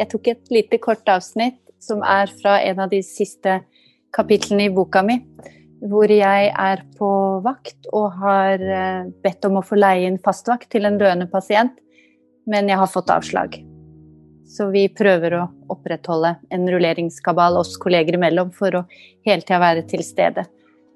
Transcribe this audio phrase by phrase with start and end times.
[0.00, 3.58] Jeg tok et lite kort avsnitt som er fra en av de siste
[4.16, 5.18] kapitlene i boka mi,
[5.90, 7.10] hvor jeg er på
[7.44, 11.76] vakt og har eh, bedt om å få leie inn fastvakt til en døende pasient,
[12.48, 13.60] men jeg har fått avslag.
[14.48, 18.84] Så vi prøver å opprettholde en rulleringskabal oss kolleger imellom for å
[19.28, 20.48] hele tida være til stede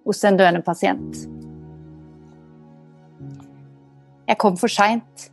[0.05, 1.21] hos en døende pasient.
[4.25, 5.29] Jeg kom for seint.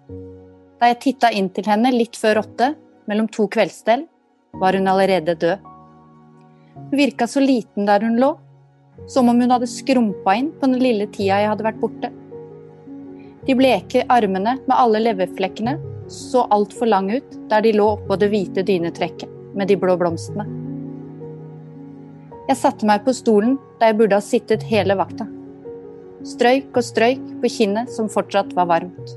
[0.77, 2.73] Da jeg titta inn til henne litt før åtte,
[3.11, 4.05] mellom to kveldsstell,
[4.61, 5.59] var hun allerede død.
[6.75, 8.31] Hun virka så liten der hun lå,
[9.07, 12.11] som om hun hadde skrumpa inn på den lille tida jeg hadde vært borte.
[13.47, 15.75] De bleke armene med alle leverflekkene
[16.11, 20.47] så altfor lange ut der de lå oppå det hvite dynetrekket med de blå blomstene.
[22.47, 25.27] Jeg satte meg på stolen der jeg burde ha sittet hele vakta.
[26.27, 29.15] Strøyk og strøyk på kinnet som fortsatt var varmt.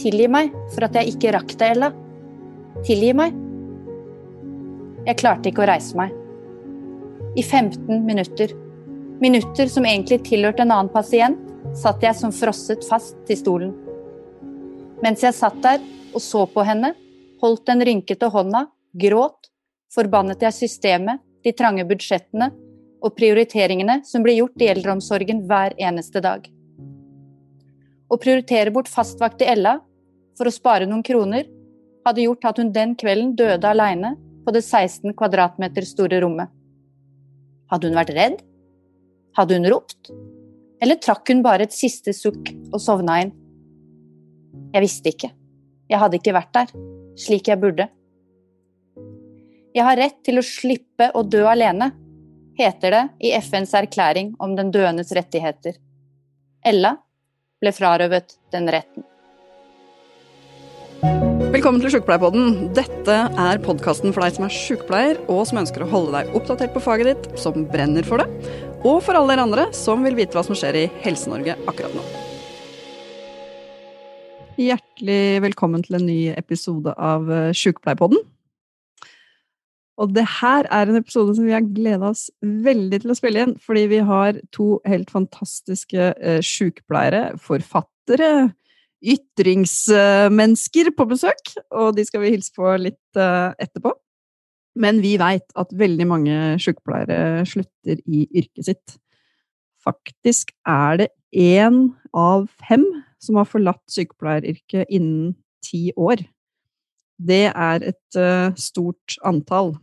[0.00, 1.94] Tilgi meg for at jeg ikke rakk det, Ella.
[2.82, 3.34] Tilgi meg.
[5.06, 6.10] Jeg klarte ikke å reise meg.
[7.38, 8.50] I 15 minutter,
[9.22, 11.38] minutter som egentlig tilhørte en annen pasient,
[11.78, 13.72] satt jeg som frosset fast til stolen.
[15.06, 16.94] Mens jeg satt der og så på henne,
[17.42, 18.66] holdt den rynkete hånda,
[18.98, 19.50] gråt,
[19.94, 22.50] forbannet jeg systemet, de trange budsjettene
[23.04, 26.46] og prioriteringene som blir gjort i eldreomsorgen hver eneste dag.
[28.10, 29.78] Å prioritere bort fastvakt til Ella
[30.38, 31.46] for å spare noen kroner
[32.04, 36.52] hadde gjort at hun den kvelden døde aleine på det 16 kvadratmeter store rommet.
[37.72, 38.42] Hadde hun vært redd?
[39.38, 40.12] Hadde hun ropt?
[40.84, 43.32] Eller trakk hun bare et siste sukk og sovna inn?
[44.74, 45.30] Jeg visste ikke.
[45.90, 46.72] Jeg hadde ikke vært der,
[47.20, 47.88] slik jeg burde.
[49.74, 51.90] Jeg har rett til å slippe å dø alene,
[52.58, 55.80] heter det i FNs erklæring om den døendes rettigheter.
[56.64, 56.94] Ella
[57.60, 59.06] ble frarøvet den retten.
[61.54, 62.72] Velkommen til Sjukepleierpodden.
[62.74, 66.72] Dette er podkasten for deg som er sjukepleier, og som ønsker å holde deg oppdatert
[66.74, 68.48] på faget ditt, som brenner for det,
[68.82, 72.02] og for alle dere andre som vil vite hva som skjer i Helse-Norge akkurat nå.
[74.58, 78.18] Hjertelig velkommen til en ny episode av eh, Sjukepleierpodden.
[80.02, 83.46] Og det her er en episode som vi har gleda oss veldig til å spille
[83.46, 88.50] inn, fordi vi har to helt fantastiske eh, sjukepleiere, forfattere,
[89.04, 93.92] ytringsmennesker på besøk, og de skal vi hilse på litt eh, etterpå.
[94.80, 98.96] Men vi veit at veldig mange sykepleiere slutter i yrket sitt.
[99.84, 102.84] Faktisk er det én av fem
[103.22, 105.34] som har forlatt sykepleieryrket innen
[105.64, 106.24] ti år.
[107.14, 109.76] Det er et uh, stort antall.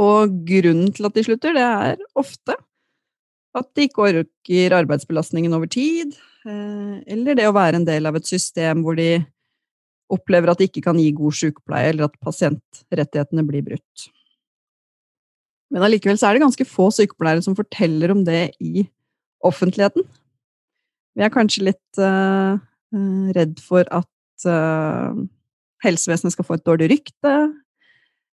[0.00, 2.56] Og grunnen til at de slutter, det er ofte
[3.58, 8.16] at de ikke orker arbeidsbelastningen over tid, Eh, eller det å være en del av
[8.18, 9.22] et system hvor de
[10.12, 14.08] opplever at de ikke kan gi god sykepleie, eller at pasientrettighetene blir brutt.
[15.72, 18.84] Men allikevel så er det ganske få sykepleiere som forteller om det i
[19.46, 20.04] offentligheten.
[21.16, 22.60] Vi er kanskje litt uh,
[23.36, 25.16] redd for at uh,
[25.84, 27.32] helsevesenet skal få et dårlig rykte,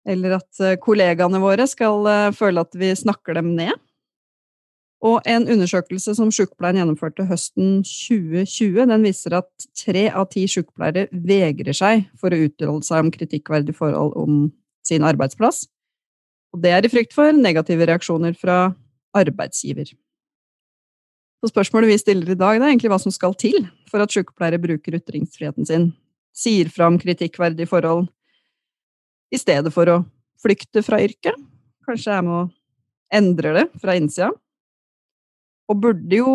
[0.09, 3.77] eller at uh, kollegaene våre skal føle at vi snakker dem ned.
[5.05, 11.11] Og en undersøkelse som sykepleieren gjennomførte høsten 2020, den viser at tre av ti sykepleiere
[11.13, 14.41] vegrer seg for å uttale seg om kritikkverdige forhold om
[14.87, 15.67] sin arbeidsplass.
[16.57, 18.71] Og det er i frykt for negative reaksjoner fra
[19.17, 19.93] arbeidsgiver.
[21.45, 24.63] Så spørsmålet vi stiller i dag, er egentlig hva som skal til for at sykepleiere
[24.63, 25.91] bruker ytringsfriheten sin,
[26.33, 28.09] sier fra om kritikkverdige forhold,
[29.33, 30.01] i stedet for å
[30.41, 31.37] flykte fra yrket.
[31.87, 32.41] Kanskje jeg må
[33.15, 34.33] endre det fra innsida.
[35.69, 36.35] Og burde jo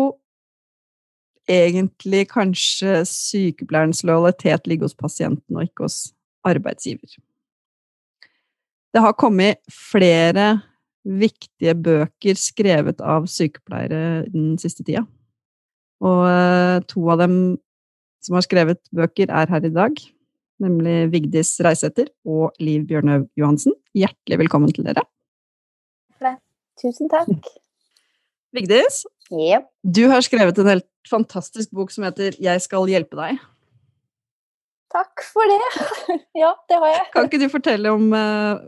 [1.50, 6.12] egentlig kanskje sykepleierens lojalitet ligge hos pasienten og ikke hos
[6.46, 7.16] arbeidsgiver.
[8.92, 10.60] Det har kommet flere
[11.02, 15.02] viktige bøker skrevet av sykepleiere den siste tida.
[16.02, 17.36] Og eh, to av dem
[18.22, 19.96] som har skrevet bøker, er her i dag.
[20.62, 23.74] Nemlig Vigdis Reisæter og Liv Bjørnhaug Johansen.
[23.98, 25.02] Hjertelig velkommen til dere.
[26.78, 27.48] Tusen takk.
[28.54, 29.02] Vigdis,
[29.32, 29.68] Yep.
[29.82, 33.40] Du har skrevet en helt fantastisk bok som heter 'Jeg skal hjelpe deg'.
[34.92, 36.20] Takk for det.
[36.42, 37.06] ja, det har jeg.
[37.14, 38.60] Kan ikke du fortelle om uh,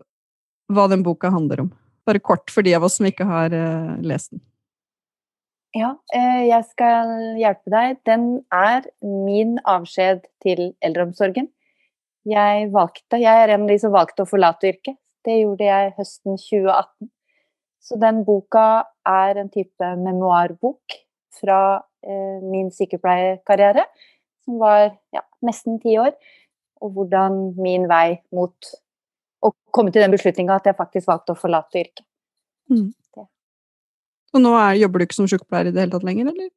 [0.73, 1.71] hva den boka handler om?
[2.09, 4.41] Bare kort for de av oss som ikke har uh, lest den.
[5.77, 11.51] Ja, uh, 'Jeg skal hjelpe deg', den er min avskjed til eldreomsorgen.
[12.25, 14.97] Jeg valgte, jeg er en av de som valgte å forlate yrket.
[15.25, 17.11] Det gjorde jeg høsten 2018.
[17.85, 20.97] Så den boka er en type memoarbok
[21.37, 21.59] fra
[22.07, 23.85] eh, min sykepleierkarriere,
[24.47, 26.15] som var ja, nesten ti år.
[26.85, 28.73] Og hvordan min vei mot
[29.45, 32.07] å komme til den beslutninga at jeg faktisk valgte å forlate yrket.
[32.73, 32.93] Mm.
[34.35, 36.49] Og nå er, jobber du ikke som sykepleier i det hele tatt lenger, eller?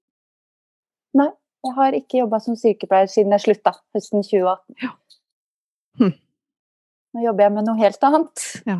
[1.18, 1.30] Nei,
[1.68, 4.80] jeg har ikke jobba som sykepleier siden jeg slutta høsten 2018.
[4.81, 4.94] Ja.
[6.01, 6.15] Hm.
[7.13, 8.45] Nå jobber jeg med noe helt annet.
[8.69, 8.80] Ja.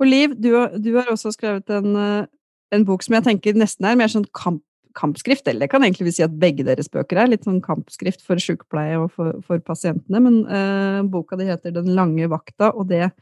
[0.00, 0.52] Og Liv, du,
[0.82, 2.28] du har også skrevet en, eh,
[2.74, 4.62] en, bok som jeg tenker nesten er mer sånn kamp,
[4.98, 5.46] kampskrift.
[5.48, 8.40] Eller det kan egentlig vi si at begge deres bøker er litt sånn kampskrift for
[8.42, 10.22] sykepleie og for, for pasientene.
[10.24, 13.12] Men eh, boka di heter Den lange vakta, og det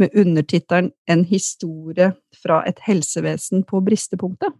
[0.00, 4.54] med undertittelen En historie fra et helsevesen på bristepunktet.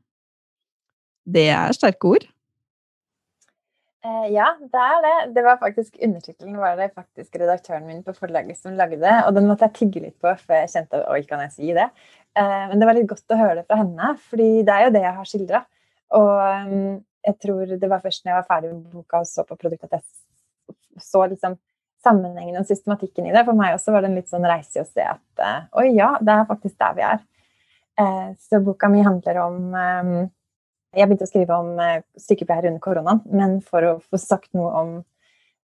[1.23, 2.26] Det er sterke ord.
[4.02, 5.19] Eh, ja, det er det.
[5.37, 9.12] Det var faktisk Undertittelen var det faktisk redaktøren min på forlaget som lagde.
[9.28, 11.87] Og den måtte jeg tygge litt på før jeg kjente Oi, kan jeg si det?
[12.34, 14.94] Eh, men det var litt godt å høre det fra henne, fordi det er jo
[14.96, 15.62] det jeg har skildra.
[16.19, 16.32] Og
[16.66, 19.56] um, jeg tror det var først når jeg var ferdig med boka og så på
[19.60, 21.54] produktet, at jeg så liksom
[22.02, 23.46] sammenhengen og systematikken i det.
[23.46, 25.46] For meg også var det en litt sånn reise å se at
[25.78, 27.22] oi, ja, det er faktisk der vi er.
[28.43, 29.76] Så boka mi handler om
[30.92, 34.72] jeg begynte å skrive om eh, sykepleiere under koronaen, men for å få sagt noe
[34.80, 34.90] om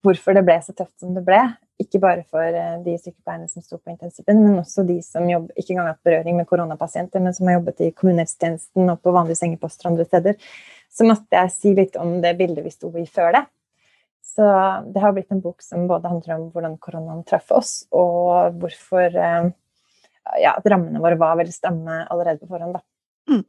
[0.06, 1.40] hvorfor det ble så tøft som det ble.
[1.82, 5.50] Ikke bare for eh, de sykepleierne som sto på intensiven, men også de som jobb,
[5.58, 9.40] ikke engang hatt berøring med koronapasienter, men som har jobbet i kommunehelsetjenesten og på vanlige
[9.43, 10.38] sengeposter andre steder.
[10.93, 13.44] Så måtte jeg si litt om det bildet vi sto i før det.
[14.26, 14.46] Så
[14.93, 19.14] det har blitt en bok som både handler om hvordan koronaen traff oss, og hvorfor
[20.40, 22.76] ja, at rammene våre var veldig stramme allerede på forhånd.
[22.76, 22.82] Da.
[23.32, 23.44] Mm.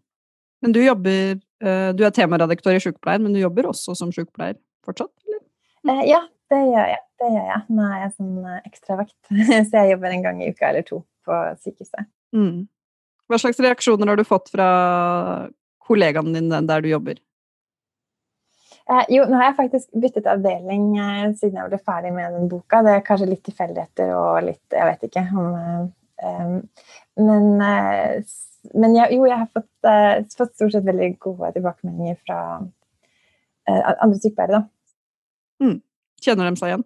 [0.61, 4.59] Men du jobber eh, Du er temaredaktør i Sykepleien, men du jobber også som sykepleier
[4.85, 5.41] fortsatt, eller?
[5.87, 6.01] Mm.
[6.05, 6.21] Ja,
[6.51, 7.03] det gjør jeg.
[7.17, 7.61] Det gjør jeg.
[7.73, 9.15] Nå er jeg sånn eh, ekstravakt,
[9.69, 12.09] så jeg jobber en gang i uka eller to på sykehuset.
[12.35, 12.67] Mm.
[13.27, 14.67] Hva slags reaksjoner har du fått fra
[15.87, 17.19] kollegaene dine der du jobber?
[18.87, 22.47] Eh, jo, nå har jeg faktisk byttet avdeling eh, siden jeg ble ferdig med den
[22.51, 22.83] boka.
[22.85, 25.57] Det er kanskje litt tilfeldigheter og litt Jeg vet ikke om
[26.23, 26.53] eh,
[27.19, 27.49] Men
[28.75, 33.81] men jeg, jo, jeg har fått, uh, fått, stort sett veldig gode tilbakemeldinger fra uh,
[33.93, 35.63] andre sykepleiere, da.
[35.63, 35.79] Mm.
[36.23, 36.85] Kjenner de seg igjen?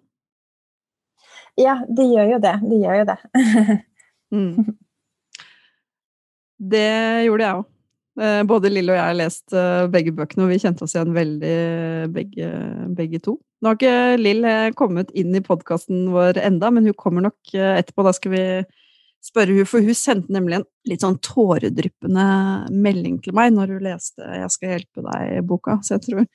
[1.60, 2.56] Ja, de gjør jo det.
[2.64, 3.18] De gjør jo det.
[4.36, 4.72] mm.
[6.72, 6.88] Det
[7.28, 7.68] gjorde jeg òg.
[8.22, 9.54] Eh, både Lille og jeg har lest
[9.92, 11.56] begge bøkene, og vi kjente oss igjen veldig
[12.16, 12.50] begge,
[12.96, 13.38] begge to.
[13.60, 14.48] Nå har ikke Lill
[14.80, 18.06] kommet inn i podkasten vår enda, men hun kommer nok etterpå.
[18.08, 18.44] Da skal vi
[19.22, 22.26] spørre hun, for hun sendte nemlig en litt sånn tåredryppende
[22.74, 26.26] melding til meg når hun leste 'Jeg skal hjelpe deg'-boka, så jeg tror,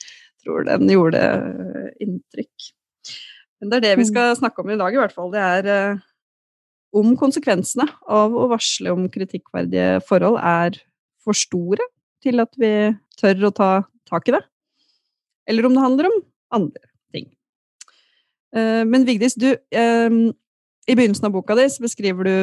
[0.42, 1.22] tror, den gjorde
[2.02, 2.70] inntrykk.
[3.60, 4.12] Men det er det vi mm.
[4.12, 5.32] skal snakke om i dag, i hvert fall.
[5.32, 6.04] Det er uh,
[6.96, 10.78] om konsekvensene av å varsle om kritikkverdige forhold er
[11.24, 11.82] for store
[12.22, 12.72] til at vi
[13.18, 13.70] tør å ta
[14.06, 14.42] tak i det,
[15.50, 16.20] eller om det handler om
[16.60, 16.84] andre
[17.14, 17.30] ting.
[18.54, 20.20] Uh, men Vigdis, du uh,
[20.86, 22.36] i begynnelsen av boka di beskriver du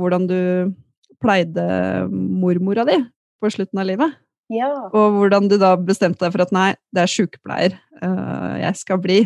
[0.00, 0.40] hvordan du
[1.22, 1.64] pleide
[2.10, 2.98] mormora di
[3.42, 4.18] på slutten av livet.
[4.52, 4.68] Ja.
[4.92, 9.00] Og hvordan du da bestemte deg for at nei, det er sykepleier uh, jeg skal
[9.02, 9.20] bli.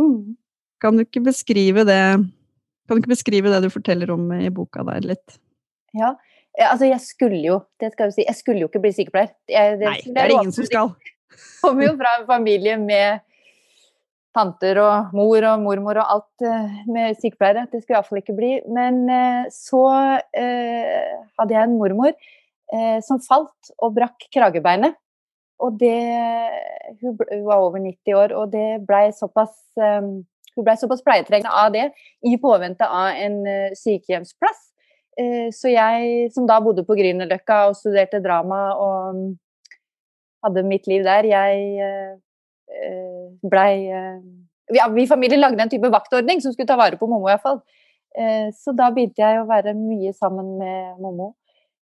[0.00, 0.34] Mm.
[0.82, 2.02] Kan du ikke beskrive det
[2.88, 5.36] Kan du ikke beskrive det du forteller om i boka der litt?
[5.94, 6.14] Ja,
[6.66, 9.34] altså jeg skulle jo det skal jeg si, jeg skulle jo ikke bli sykepleier.
[9.48, 10.94] Jeg, det, nei, det er det ingen som skal.
[10.96, 13.22] Jeg kommer jo fra en familie med
[14.36, 17.66] tanter og mor og mormor og alt eh, med sykepleiere.
[17.70, 18.52] Det skulle iallfall ikke bli.
[18.72, 19.84] Men eh, så
[20.38, 22.16] eh, hadde jeg en mormor
[23.04, 24.94] som falt og brakk kragebeinet.
[25.60, 25.98] Og det
[27.02, 31.84] Hun var over 90 år, og det blei såpass hun ble såpass pleietrengende av det
[32.24, 33.36] i påvente av en
[33.76, 34.64] sykehjemsplass.
[35.52, 39.20] Så jeg, som da bodde på Grünerløkka og studerte drama og
[40.46, 41.60] hadde mitt liv der, jeg
[42.12, 42.18] Eh,
[43.42, 44.18] blei eh,
[44.72, 47.60] Vi i familien lagde en type vaktordning som skulle ta vare på Momo iallfall.
[48.18, 51.34] Eh, så da begynte jeg å være mye sammen med Momo.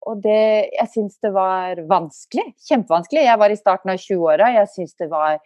[0.08, 2.54] Og det Jeg syns det var vanskelig.
[2.70, 3.26] Kjempevanskelig.
[3.26, 4.52] Jeg var i starten av 20-åra.
[4.60, 5.40] Jeg syns det var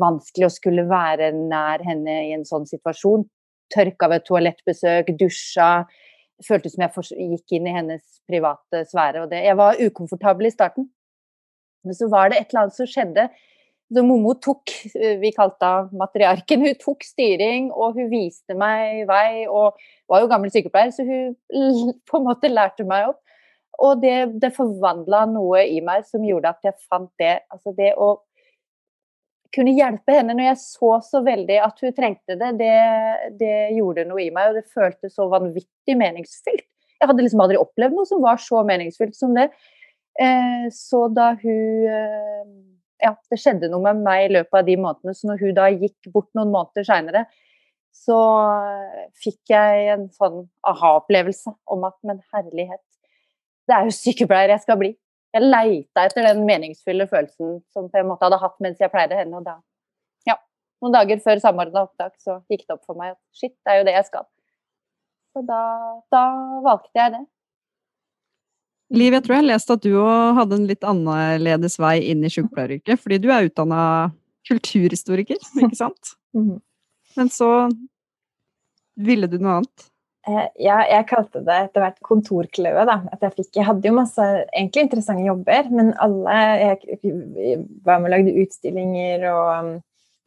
[0.00, 3.26] vanskelig å skulle være nær henne i en sånn situasjon.
[3.72, 5.84] Tørka ved toalettbesøk, dusja.
[6.46, 9.24] Føltes som jeg gikk inn i hennes private sfære.
[9.24, 10.88] Og det, jeg var ukomfortabel i starten.
[11.84, 13.28] Men så var det et eller annet som skjedde
[13.92, 19.04] så Momo tok, eh, vi kalte henne matriarken, hun tok styring og hun viste meg
[19.08, 19.44] vei.
[19.48, 19.78] Og
[20.10, 21.36] var jo gammel sykepleier, så hun
[22.08, 23.20] på en måte lærte meg opp.
[23.82, 27.40] Og det, det forvandla noe i meg som gjorde at jeg fant det.
[27.52, 28.14] Altså det å
[29.52, 32.76] kunne hjelpe henne når jeg så så veldig at hun trengte det, det,
[33.40, 34.52] det gjorde noe i meg.
[34.52, 36.68] Og det føltes så vanvittig meningsfylt.
[37.02, 39.48] Jeg hadde liksom aldri opplevd noe som var så meningsfylt som det.
[40.20, 42.52] Eh, så da hun eh,
[43.02, 45.14] ja, det skjedde noe med meg i løpet av de månedene.
[45.16, 47.24] Så når hun da gikk bort noen måneder seinere,
[47.92, 48.18] så
[49.20, 52.82] fikk jeg en sånn aha-opplevelse om at men herlighet,
[53.68, 54.94] det er jo sykepleier jeg skal bli.
[55.32, 59.38] Jeg leita etter den meningsfulle følelsen som jeg måtte hadde hatt mens jeg pleide henne.
[59.38, 59.58] Og da,
[60.28, 60.38] ja,
[60.84, 63.80] noen dager før samordna opptak så gikk det opp for meg at shit, det er
[63.80, 64.26] jo det jeg skal.
[65.32, 65.62] Så da,
[66.12, 66.24] da
[66.64, 67.22] valgte jeg det.
[68.92, 72.24] Liv, jeg tror jeg har lest at du òg hadde en litt annerledes vei inn
[72.26, 73.84] i sykepleieryrket, fordi du er utdanna
[74.48, 76.16] kulturhistoriker, ikke sant?
[76.32, 76.62] Mhm.
[77.12, 77.46] Men så
[78.96, 79.82] ville du noe annet?
[80.24, 82.86] Eh, ja, jeg kalte det etter hvert kontorkløe.
[82.88, 87.58] da, at Jeg fikk, jeg hadde jo masse egentlig interessante jobber, men alle Jeg, jeg
[87.84, 89.72] var med og lagde utstillinger og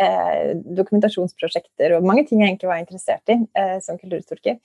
[0.04, 4.60] eh, dokumentasjonsprosjekter og mange ting jeg egentlig var interessert i eh, som kulturhistoriker.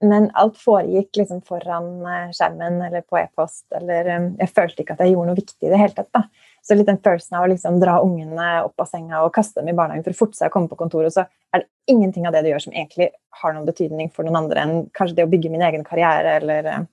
[0.00, 3.64] Men alt foregikk liksom foran eh, skjermen eller på e-post.
[3.74, 6.10] eller eh, Jeg følte ikke at jeg gjorde noe viktig i det hele tatt.
[6.14, 6.22] da.
[6.62, 9.72] Så litt den følelsen av å liksom dra ungene opp av senga og kaste dem
[9.72, 12.36] i barnehagen for å forte seg å komme på kontoret, så er det ingenting av
[12.36, 15.32] det du gjør som egentlig har noen betydning for noen andre enn kanskje det å
[15.32, 16.86] bygge min egen karriere eller eh,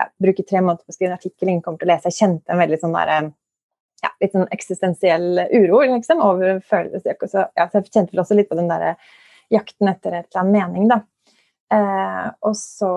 [0.00, 2.10] ja, bruke tre måneder på å skrive en artikkel ingen kommer til å lese.
[2.10, 3.30] Jeg kjente en veldig sånn der,
[4.02, 7.14] ja, litt sånn eksistensiell uro liksom, over følelser.
[7.14, 8.96] Ja, så jeg kjente vel også litt på den der
[9.54, 11.04] jakten etter et eller annet mening, da.
[11.74, 12.90] Eh, og så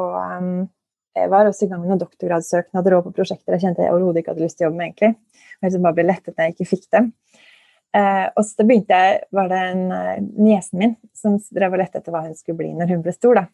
[1.17, 4.21] jeg var også i gang med noen doktorgradssøknader og på prosjekter jeg kjente jeg overhodet
[4.21, 4.91] ikke hadde lyst til å jobbe med.
[4.91, 5.13] egentlig.
[5.57, 7.11] Jeg liksom bare ble lettet når jeg ikke fikk dem.
[7.97, 11.97] Eh, og så begynte jeg, var det en uh, niesen min som drev og lette
[11.97, 13.39] etter hva hun skulle bli når hun ble stor.
[13.39, 13.47] da.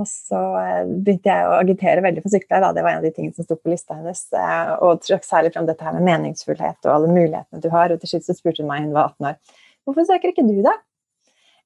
[0.00, 2.72] Og så eh, begynte jeg å agitere veldig for sykepleier.
[2.72, 4.22] Det var en av de tingene som sto på lista hennes.
[4.32, 7.92] Eh, og trakk særlig fram dette her med meningsfullhet og alle mulighetene du har.
[7.92, 10.56] Og til slutt så spurte hun meg, hun var 18 år, hvorfor søker ikke du,
[10.64, 10.72] da?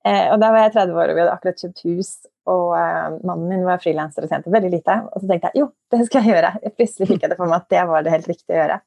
[0.07, 2.11] Og da var jeg 30 år, og vi hadde akkurat kjøpt hus
[2.47, 4.97] og eh, mannen min var frilanser og tjente veldig lite.
[5.11, 6.53] Og så tenkte jeg jo, det skal jeg gjøre.
[6.63, 8.79] Jeg Plutselig fikk jeg det for meg at det var det helt riktige å gjøre.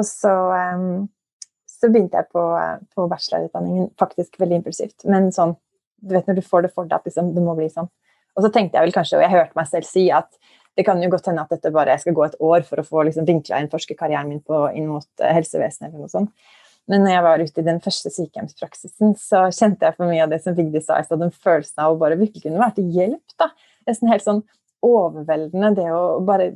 [0.00, 0.86] Og så, eh,
[1.72, 2.44] så begynte jeg på,
[2.94, 4.98] på, bachelorutdanningen faktisk veldig impulsivt.
[5.08, 5.56] Men sånn,
[6.02, 7.88] du vet når du får det for deg at liksom, det må bli sånn.
[8.36, 10.28] Og så tenkte jeg vel kanskje, og jeg hørte meg selv si, at
[10.76, 12.86] det kan jo godt hende at dette bare jeg skal gå et år for å
[12.86, 16.32] få liksom, vinkla inn forskerkarrieren min på, inn mot uh, helsevesenet eller noe sånt.
[16.90, 20.32] Men når jeg var ute i den første sykehjemspraksisen, så kjente jeg for mye av
[20.32, 22.88] det som Vigdis sa i stad, den følelsen av å bare virkelig kunne være til
[22.96, 23.36] hjelp.
[23.38, 23.52] da.
[23.88, 24.42] Nesten helt sånn
[24.82, 26.50] overveldende det å bare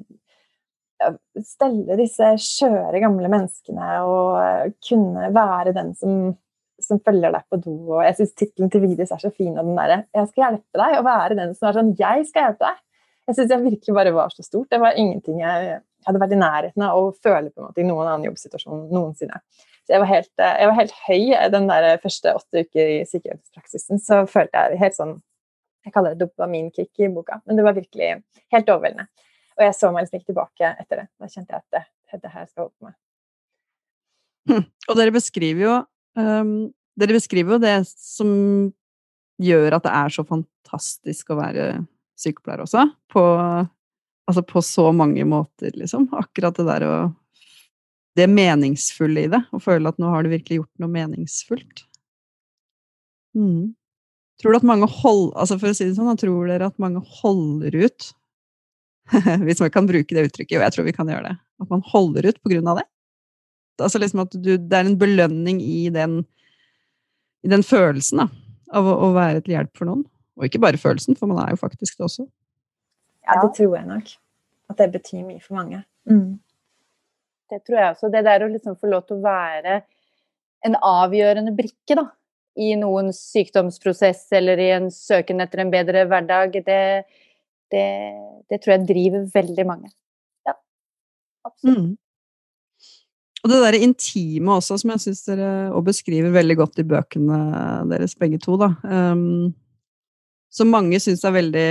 [1.45, 6.33] stelle disse skjøre, gamle menneskene og eh, kunne være den som,
[6.83, 7.76] som følger deg på do.
[7.99, 10.80] Og jeg syns tittelen til Vigdis er så fin, og den derre 'Jeg skal hjelpe
[10.80, 12.83] deg', å være den som er sånn 'Jeg skal hjelpe deg'.
[13.26, 14.71] Jeg syns jeg virkelig bare var så stort.
[14.71, 17.87] Det var ingenting jeg hadde vært i nærheten av å føle på en måte i
[17.87, 19.40] noen annen jobbsituasjon noensinne.
[19.87, 24.02] Jeg var helt, eh, jeg var helt høy den der første åtte uker i sykehjemspraksisen.
[24.02, 25.16] Så følte jeg helt sånn
[25.87, 28.09] Jeg kaller det dopaminkick i boka, men det var virkelig
[28.50, 29.07] helt overveldende.
[29.55, 31.05] Og jeg så meg liksom ikke tilbake etter det.
[31.14, 32.97] Da kjente jeg at det, det her skal holde på meg.
[34.50, 34.64] Hm.
[34.90, 35.76] Og dere beskriver jo
[36.19, 36.50] um,
[36.97, 38.28] Dere beskriver jo det som
[39.43, 41.66] gjør at det er så fantastisk å være
[42.16, 42.87] sykepleier også.
[43.12, 43.23] På,
[44.26, 46.09] altså på så mange måter, liksom.
[46.16, 46.95] Akkurat det der å
[48.17, 51.85] det meningsfulle i det, og føle at nå har du virkelig gjort noe meningsfullt.
[53.37, 53.75] Mm.
[54.41, 57.03] Tror du at mange hold, altså for å si det sånn, tror dere at mange
[57.21, 58.13] holder ut
[59.47, 61.37] Hvis man kan bruke det uttrykket, og jeg tror vi kan gjøre det.
[61.63, 62.87] At man holder ut på grunn av det.
[63.79, 66.23] Altså liksom at du, det er en belønning i den,
[67.47, 68.27] i den følelsen da,
[68.75, 70.03] av å, å, være til hjelp for noen.
[70.37, 72.27] Og ikke bare følelsen, for man er jo faktisk det også.
[73.27, 74.11] Ja, det tror jeg nok.
[74.73, 75.85] At det betyr mye for mange.
[76.11, 76.39] Mm.
[77.50, 78.11] Det tror jeg også.
[78.12, 79.81] Det der å liksom få lov til å være
[80.67, 82.09] en avgjørende brikke da,
[82.57, 86.81] i noens sykdomsprosess eller i en søken etter en bedre hverdag, det,
[87.73, 87.87] det,
[88.50, 89.93] det tror jeg driver veldig mange.
[90.49, 90.57] Ja,
[91.47, 91.85] absolutt.
[91.85, 91.95] Mm.
[93.45, 97.37] Og det derre intime også, som jeg syns dere og beskriver veldig godt i bøkene
[97.93, 98.73] deres begge to, da.
[98.83, 99.53] Um,
[100.50, 101.69] som mange syns er veldig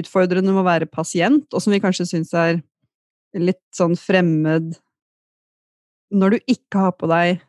[0.00, 2.58] utfordrende med å være pasient, og som vi kanskje syns er
[3.38, 4.72] litt sånn fremmed
[6.14, 7.42] når du ikke har på deg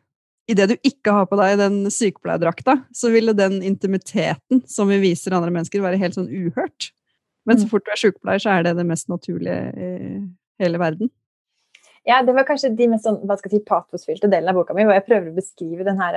[0.48, 5.34] Idet du ikke har på deg den sykepleierdrakta, så ville den intimiteten som vi viser
[5.36, 6.86] andre mennesker, være helt sånn uhørt.
[7.44, 7.70] Men så mm.
[7.74, 9.90] fort du er sykepleier, så er det det mest naturlige i
[10.64, 11.10] hele verden.
[12.08, 14.72] Ja, det var kanskje de mest sånn, hva skal jeg si, patosfylte delen av boka
[14.72, 16.16] mi, hvor jeg prøver å beskrive den her,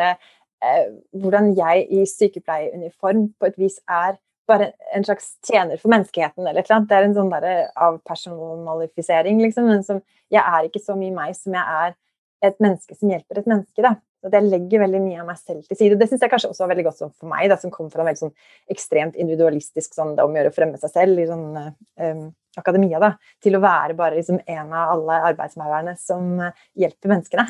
[0.64, 4.16] eh, hvordan jeg i sykepleieruniform på et vis er
[4.48, 6.72] bare en slags tjener for menneskeheten eller et.
[6.88, 7.56] Det er en sånn derre
[7.88, 9.68] avpersonalifisering, liksom.
[9.68, 10.00] Men som,
[10.32, 11.96] jeg er ikke så mye meg som jeg er
[12.42, 13.84] et menneske som hjelper et menneske.
[13.86, 13.96] da.
[14.22, 15.98] At jeg legger veldig mye av meg selv til side.
[15.98, 18.12] Det syns jeg kanskje også var veldig godt for meg, da, som kom fra en
[18.12, 18.36] veldig sånn
[18.70, 22.28] ekstremt individualistisk sånn, det om å gjøre å fremme seg selv i sånn um,
[22.60, 23.10] akademia da,
[23.42, 26.38] til å være bare liksom en av alle arbeidsmaurene som
[26.78, 27.48] hjelper menneskene.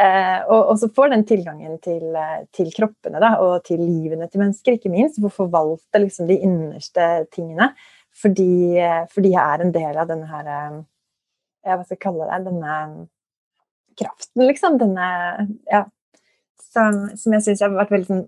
[0.00, 2.18] uh, og, og, så får den tilgangen til,
[2.50, 5.22] til, kroppene da, og til livene til mennesker, ikke minst.
[5.22, 7.70] For å forvalte liksom, de innerste tingene.
[8.18, 8.78] Fordi,
[9.10, 12.44] fordi, jeg er en del av denne her ja, Hva skal jeg kalle det?
[12.46, 12.74] Denne
[13.98, 14.78] kraften, liksom.
[14.82, 15.10] Denne
[15.70, 15.84] Ja.
[16.74, 18.24] Som, som jeg syns har vært veldig sånn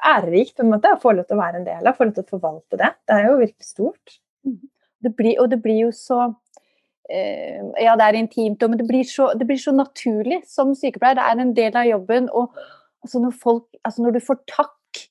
[0.00, 2.16] ærerikt på en måte, å få lov til å være en del av, få lov
[2.16, 2.90] til å forvalte det.
[3.08, 4.18] Det er jo virkelig stort.
[4.46, 4.58] Mm.
[5.02, 6.20] Det blir, og det blir jo så
[7.10, 11.18] eh, Ja, det er intimt, men det blir, så, det blir, så, naturlig som sykepleier.
[11.18, 12.28] Det er en del av jobben.
[12.30, 12.54] Og
[13.02, 15.02] altså når, folk, altså når du får takk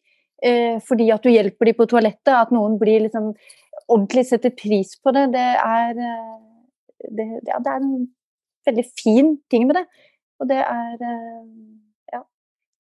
[0.45, 3.33] eh, fordi at du hjelper dem på toalettet, at noen blir liksom
[3.91, 6.39] ordentlig setter pris på det, det er eh,
[7.11, 7.95] det, ja, det er en
[8.67, 9.85] veldig fin ting med det.
[10.41, 11.47] Og det er eh,
[12.13, 12.21] ja,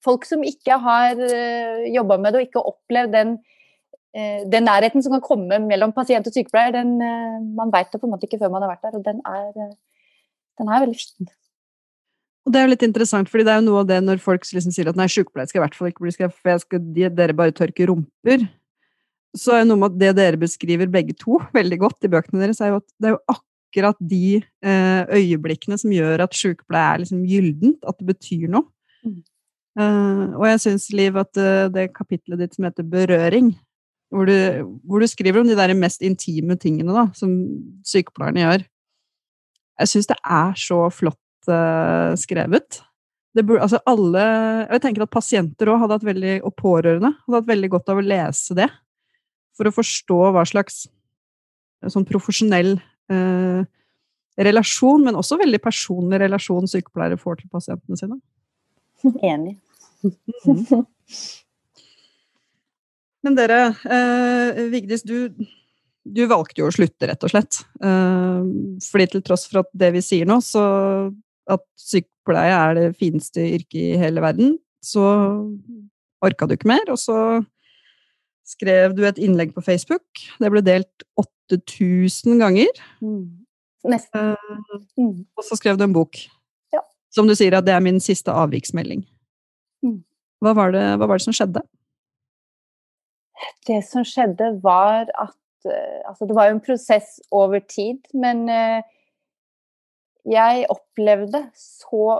[0.05, 3.39] folk som ikke har eh, jobba med det og ikke opplevd den
[4.11, 6.97] Eh, den nærheten som kan komme mellom pasient og sykepleier, den,
[7.55, 8.97] man veit det på en måte ikke før man har vært der.
[8.99, 9.69] Og den er,
[10.59, 11.29] den er veldig fin.
[12.41, 14.47] Og det er jo litt interessant, fordi det er jo noe av det når folk
[14.49, 17.55] liksom sier at nei, sykepleier skal i hvert fall ikke bli skrevet, de, dere bare
[17.55, 18.43] tørker rumper.
[19.37, 22.43] Så er det noe med at det dere beskriver begge to veldig godt i bøkene
[22.43, 23.47] deres, er jo at det er jo akkurat
[23.99, 28.67] de eh, øyeblikkene som gjør at sykepleie er liksom gyldent, at det betyr noe.
[29.05, 29.21] Mm.
[29.79, 33.53] Uh, og jeg syns, Liv, at uh, det kapitlet ditt som heter Berøring,
[34.11, 34.35] hvor du,
[34.83, 37.31] hvor du, skriver om de der mest intime tingene da, som
[37.87, 38.65] sykepleierne gjør.
[39.79, 42.81] Jeg syns det er så flott uh, skrevet.
[43.31, 44.23] Burde, altså alle,
[44.67, 48.01] jeg tenker at pasienter også hadde hatt veldig, og pårørende hadde hatt veldig godt av
[48.01, 48.67] å lese det.
[49.55, 50.83] For å forstå hva slags
[51.89, 52.75] sånn profesjonell
[53.09, 53.63] uh,
[54.41, 58.19] relasjon, men også veldig personlig relasjon sykepleiere får til pasientene sine.
[59.31, 59.57] Enig.
[60.45, 60.85] Mm.
[63.21, 65.29] Men dere, eh, Vigdis, du,
[66.03, 67.61] du, valgte jo å slutte, rett og slett.
[67.83, 68.47] Eh,
[68.87, 70.63] fordi til tross for at det vi sier nå, så
[71.51, 75.05] at sykepleie er det fineste yrket i hele verden, så
[76.21, 77.17] orka du ikke mer, og så
[78.47, 80.05] skrev du et innlegg på Facebook.
[80.41, 81.05] Det ble delt
[81.55, 82.83] 8000 ganger.
[83.01, 83.41] Mm.
[83.91, 84.35] Nesten.
[84.35, 85.17] Eh, mm.
[85.37, 86.19] Og så skrev du en bok.
[86.73, 86.83] Ja.
[87.13, 89.03] Som du sier at det er min siste avviksmelding.
[89.85, 90.01] Mm.
[90.41, 91.63] Hva, var det, hva var det som skjedde?
[93.67, 98.47] Det som skjedde, var at eh, Altså, det var jo en prosess over tid, men
[98.49, 98.81] eh,
[100.29, 102.19] jeg opplevde så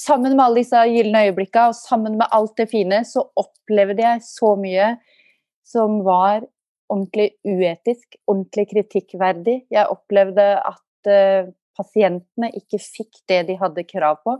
[0.00, 4.22] Sammen med alle disse gylne øyeblikkene og sammen med alt det fine, så opplevde jeg
[4.24, 4.94] så mye
[5.64, 6.44] som var
[6.94, 9.58] ordentlig uetisk, ordentlig kritikkverdig.
[9.74, 11.10] Jeg opplevde at
[11.74, 14.38] pasientene ikke fikk det de hadde krav på.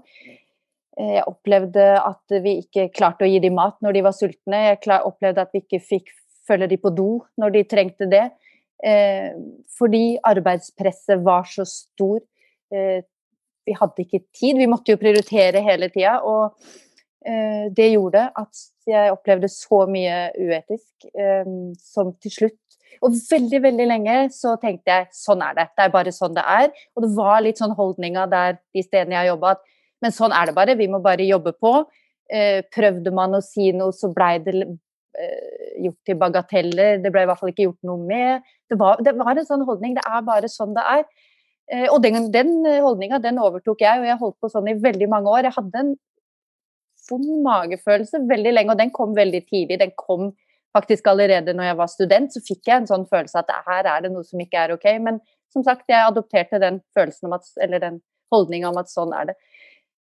[0.94, 4.60] Jeg opplevde at vi ikke klarte å gi dem mat når de var sultne.
[4.70, 6.12] Jeg opplevde at vi ikke fikk
[6.48, 7.08] følge dem på do
[7.40, 8.28] når de trengte det.
[8.84, 9.32] Eh,
[9.78, 12.20] fordi arbeidspresset var så stor.
[12.74, 13.02] Eh,
[13.64, 16.18] vi hadde ikke tid, vi måtte jo prioritere hele tida.
[16.20, 16.52] Og
[17.24, 21.48] eh, det gjorde at jeg opplevde så mye uetisk eh,
[21.80, 22.60] som til slutt
[23.02, 25.66] og veldig veldig lenge så tenkte jeg sånn er det.
[25.74, 26.70] Det er bare sånn det er.
[26.94, 29.70] Og det var litt sånn holdninga der de stedene jeg jobba, at
[30.04, 31.74] men sånn er det bare, vi må bare jobbe på.
[32.32, 36.98] Eh, prøvde man å si noe, så blei det eh, gjort til bagateller.
[37.00, 38.50] Det ble i hvert fall ikke gjort noe med.
[38.68, 39.96] Det var, det var en sånn holdning.
[39.96, 41.06] Det er bare sånn det er.
[41.72, 42.52] Eh, og den, den
[42.84, 45.48] holdninga den overtok jeg, og jeg holdt på sånn i veldig mange år.
[45.48, 45.94] Jeg hadde en
[47.10, 49.78] vond magefølelse veldig lenge, og den kom veldig tidlig.
[49.80, 50.32] Den kom
[50.74, 54.04] faktisk allerede når jeg var student, så fikk jeg en sånn følelse at her er
[54.04, 54.88] det noe som ikke er ok.
[55.04, 55.20] Men
[55.54, 58.00] som sagt, jeg adopterte den følelsen om at, eller den
[58.34, 59.36] holdninga om at sånn er det.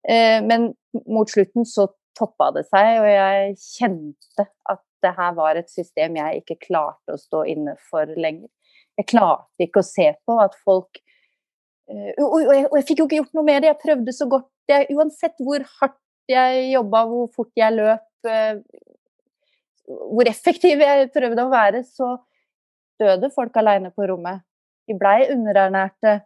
[0.10, 0.72] Eh, men
[1.06, 1.88] mot slutten så
[2.18, 7.16] toppa det seg, og jeg kjente at det her var et system jeg ikke klarte
[7.16, 8.50] å stå inne for lenger.
[9.00, 11.00] Jeg klarte ikke å se på at folk
[11.89, 13.72] eh, Og jeg, og jeg fikk jo ikke gjort noe med det.
[13.72, 14.50] Jeg prøvde så godt.
[14.70, 15.98] Jeg, uansett hvor hardt
[16.30, 18.60] jeg jobba, hvor fort jeg løp, eh,
[19.88, 22.16] hvor effektiv jeg prøvde å være, så
[23.02, 24.44] døde folk alene på rommet.
[24.88, 26.22] De blei underernærte.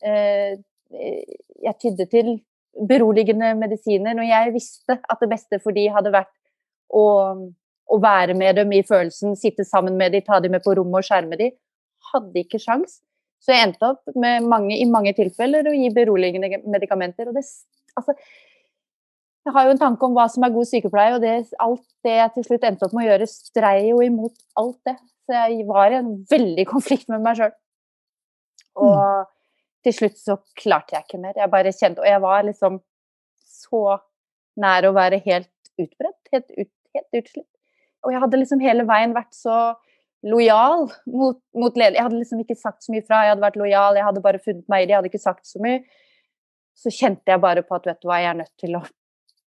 [0.00, 2.28] Jeg tydde til
[2.88, 6.30] beroligende medisiner når jeg visste at det beste for de hadde vært
[6.94, 7.04] å,
[7.88, 11.02] å være med dem i følelsen, sitte sammen med dem, ta dem med på rommet
[11.02, 11.54] og skjerme dem.
[12.12, 13.00] Hadde ikke sjans.
[13.42, 17.30] Så jeg endte opp med mange, i mange tilfeller å gi beroligende medikamenter.
[17.30, 17.44] Og det,
[17.98, 18.14] altså,
[19.46, 22.16] jeg har jo en tanke om hva som er god sykepleie, og det, alt det
[22.18, 24.96] jeg til slutt endte opp med å gjøre, strei jo imot alt det.
[25.28, 27.54] Så jeg var i en veldig konflikt med meg sjøl.
[28.78, 29.26] Og mm
[29.86, 31.36] til slutt så klarte jeg ikke mer.
[31.38, 32.80] Jeg bare kjente Og jeg var liksom
[33.48, 33.82] så
[34.58, 37.48] nær å være helt utbredt, Helt, ut, helt utslitt.
[38.04, 39.56] Og jeg hadde liksom hele veien vært så
[40.26, 41.96] lojal mot, mot leder.
[41.96, 44.42] Jeg hadde liksom ikke sagt så mye fra, jeg hadde vært lojal, jeg hadde bare
[44.42, 45.80] funnet meg i det, jeg hadde ikke sagt så mye.
[46.78, 48.82] Så kjente jeg bare på at vet du hva, jeg er nødt til å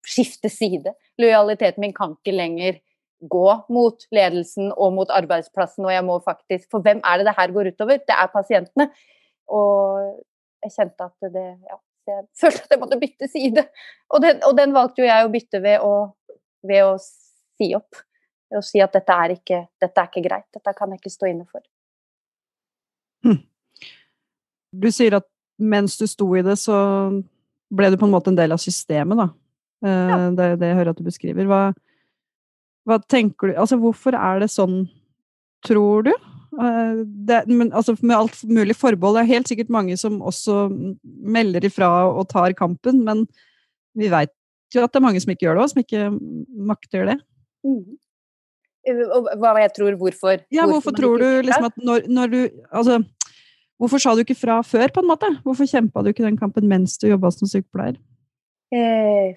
[0.06, 0.94] skifte side.
[1.20, 2.80] Lojaliteten min kan ikke lenger
[3.20, 7.36] gå mot ledelsen og mot arbeidsplassen, og jeg må faktisk For hvem er det det
[7.36, 8.00] her går utover?
[8.00, 8.88] Det er pasientene.
[9.52, 10.22] Og
[10.64, 11.76] jeg kjente at det Ja,
[12.08, 13.66] jeg følte at jeg måtte bytte side.
[14.10, 15.92] Og den, og den valgte jo jeg å bytte ved å,
[16.66, 18.00] ved å si opp.
[18.50, 20.48] Ved å si at dette er, ikke, dette er ikke greit.
[20.56, 21.62] Dette kan jeg ikke stå inne for.
[23.26, 23.42] Hm.
[24.80, 25.28] Du sier at
[25.60, 26.74] mens du sto i det, så
[27.70, 29.28] ble du på en måte en del av systemet, da.
[29.84, 29.90] Ja.
[29.90, 31.48] Eh, det er det jeg hører at du beskriver.
[31.48, 31.60] Hva,
[32.88, 34.82] hva tenker du Altså, hvorfor er det sånn,
[35.66, 36.12] tror du?
[36.58, 39.18] Eh, det, men, altså, med alt mulig forbehold.
[39.18, 40.66] Det er helt sikkert mange som også
[41.04, 43.24] melder ifra og tar kampen, men
[43.98, 44.34] vi veit
[44.74, 46.04] jo at det er mange som ikke gjør det, og som ikke
[46.70, 47.16] makter det.
[47.66, 47.96] Mm.
[49.40, 50.44] Hva jeg tror, hvorfor?
[50.48, 52.38] Ja, hvorfor, hvorfor tror du liksom at når, når, du
[52.72, 53.02] Altså,
[53.78, 55.28] hvorfor sa du ikke fra før, på en måte?
[55.44, 57.98] Hvorfor kjempa du ikke den kampen mens du jobba som sykepleier?
[58.72, 59.36] Eh,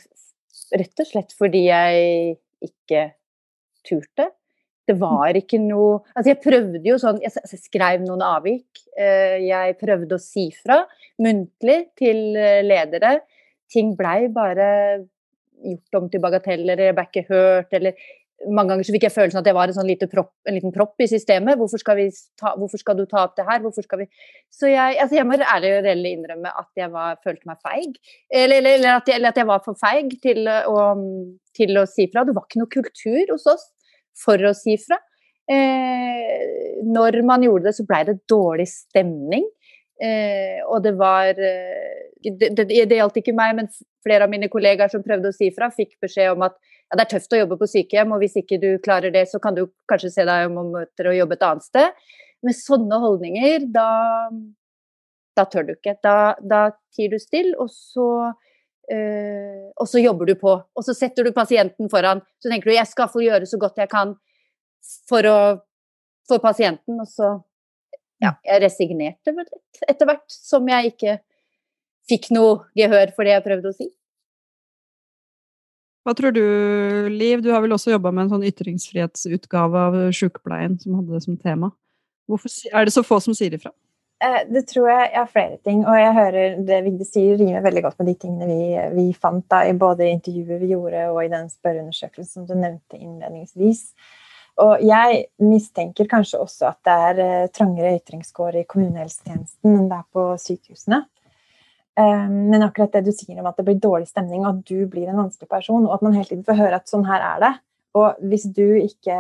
[0.74, 3.04] rett og slett fordi jeg ikke
[3.86, 4.30] turte.
[4.84, 8.82] Det var ikke noe Altså, jeg prøvde jo sånn Jeg skrev noen avvik.
[9.00, 10.82] Eh, jeg prøvde å si fra
[11.24, 13.22] muntlig til eh, ledere.
[13.72, 14.68] Ting blei bare
[15.64, 18.10] gjort om til bagateller, eller jeg ble ikke hørt, eller
[18.50, 20.74] mange ganger så fikk jeg følelsen at jeg var en, sånn lite propp, en liten
[20.76, 21.58] propp i systemet.
[21.60, 22.02] Hvorfor skal,
[22.40, 23.64] ta, hvorfor skal, du ta opp det her?
[24.54, 27.96] Så jeg, altså jeg må ærlig og reell innrømme at jeg var, følte meg feig.
[28.30, 30.86] Eller, eller, eller, at jeg, eller, at jeg, var for feig til å,
[31.56, 32.26] til å si fra.
[32.28, 33.68] Det var ikke noe kultur hos oss
[34.24, 35.00] for å si fra.
[35.52, 39.48] Eh, når man gjorde det, så blei det dårlig stemning.
[40.04, 43.70] Eh, og det var eh, det, det, det, gjaldt ikke meg, men
[44.04, 46.58] flere av mine kollegaer som prøvde å si fra, fikk beskjed om at
[46.94, 49.40] ja, det er tøft å jobbe på sykehjem, og hvis ikke du klarer det, så
[49.42, 52.04] kan du kanskje se deg om etter å jobbe et annet sted.
[52.46, 53.88] Med sånne holdninger, da,
[55.34, 55.96] da tør du ikke.
[56.06, 58.10] Da, da tier du stille, og så
[58.92, 60.52] Uh, og så jobber du på.
[60.76, 62.20] Og så setter du pasienten foran.
[62.44, 64.12] Så tenker du jeg skal få gjøre så godt jeg kan
[65.08, 65.38] for, å,
[66.28, 67.00] for pasienten.
[67.00, 67.30] Og så
[68.20, 71.16] ja, jeg resignerte vel litt etter hvert, som jeg ikke
[72.12, 73.88] fikk noe gehør for det jeg prøvde å si.
[76.04, 76.44] Hva tror du,
[77.10, 77.40] Liv?
[77.44, 81.40] Du har vel også jobba med en sånn ytringsfrihetsutgave av Sjukepleien som hadde det som
[81.40, 81.72] tema.
[82.28, 83.72] Hvorfor er det så få som sier ifra?
[84.24, 85.84] Eh, det tror jeg er flere ting.
[85.84, 88.60] Og jeg hører det Vigde sier, rimer veldig godt med de tingene vi,
[88.98, 93.00] vi fant da, i både intervjuet vi gjorde og i den spørreundersøkelsen som du nevnte
[93.00, 93.88] innledningsvis.
[94.64, 99.98] Og jeg mistenker kanskje også at det er uh, trangere ytringskår i kommunehelsetjenesten enn det
[99.98, 101.00] er på sykehusene.
[102.00, 104.88] Um, men akkurat det du sier om at det blir dårlig stemning, og at du
[104.90, 107.44] blir en vanskelig person, og at man hele tiden får høre at sånn her er
[107.44, 107.54] det,
[107.94, 109.16] og hvis du ikke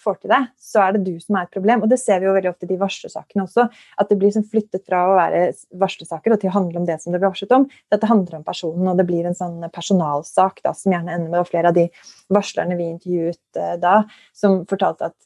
[0.00, 1.82] får til det, så er det du som er et problem.
[1.84, 3.66] Og det ser vi jo veldig ofte i de varslersakene også.
[4.00, 5.42] At det blir som flyttet fra å være
[5.82, 7.68] varslersaker og til å handle om det som det blir varslet om.
[7.92, 11.44] Dette handler om personen, og det blir en sånn personalsak da, som gjerne ender med
[11.44, 11.90] og flere av de
[12.32, 13.98] varslerne vi intervjuet uh, da,
[14.36, 15.16] som fortalte at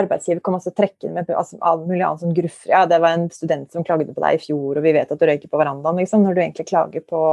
[0.00, 2.72] arbeidsgiver kom også trekkende med altså, all mulig annen som gruffer.
[2.72, 5.20] Ja, det var en student som klagde på deg i fjor, og vi vet at
[5.20, 6.00] du røyker på verandaen.
[6.02, 7.24] Liksom, når du egentlig klager på,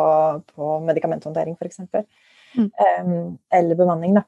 [0.53, 1.86] på medikamenthåndtering, f.eks.
[2.58, 2.71] Mm.
[2.71, 4.25] Um, eller bemanning, da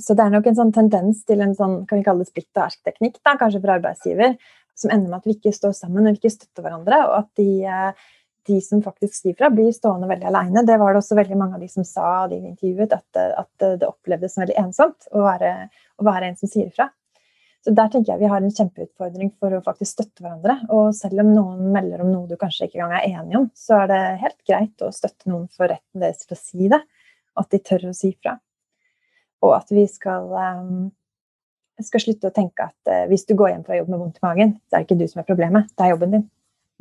[0.00, 2.50] så det er nok en sånn tendens til en sånn, kan vi kalle det splitt
[2.56, 4.34] og ersk-teknikk, kanskje for arbeidsgiver,
[4.74, 7.30] som ender med at vi ikke står sammen og vi ikke støtter hverandre, og at
[7.38, 7.46] de,
[8.50, 10.64] de som faktisk sier fra, blir stående veldig alene.
[10.66, 13.86] Det var det også veldig mange av de som sa de intervjuet, at, at det
[13.86, 15.54] opplevdes som veldig ensomt å være,
[16.02, 16.90] å være en som sier fra.
[17.64, 20.58] Så der tenker jeg vi har en kjempeutfordring for å faktisk støtte hverandre.
[20.76, 23.78] Og selv om noen melder om noe du kanskje ikke engang er enig om, så
[23.80, 26.82] er det helt greit å støtte noen for retten deres til å si det.
[27.40, 28.36] At de tør å si fra.
[29.44, 30.84] Og at vi skal, um,
[31.80, 34.26] skal slutte å tenke at uh, hvis du går hjem fra jobb med vondt i
[34.26, 36.28] magen, så er det ikke du som er problemet, det er jobben din.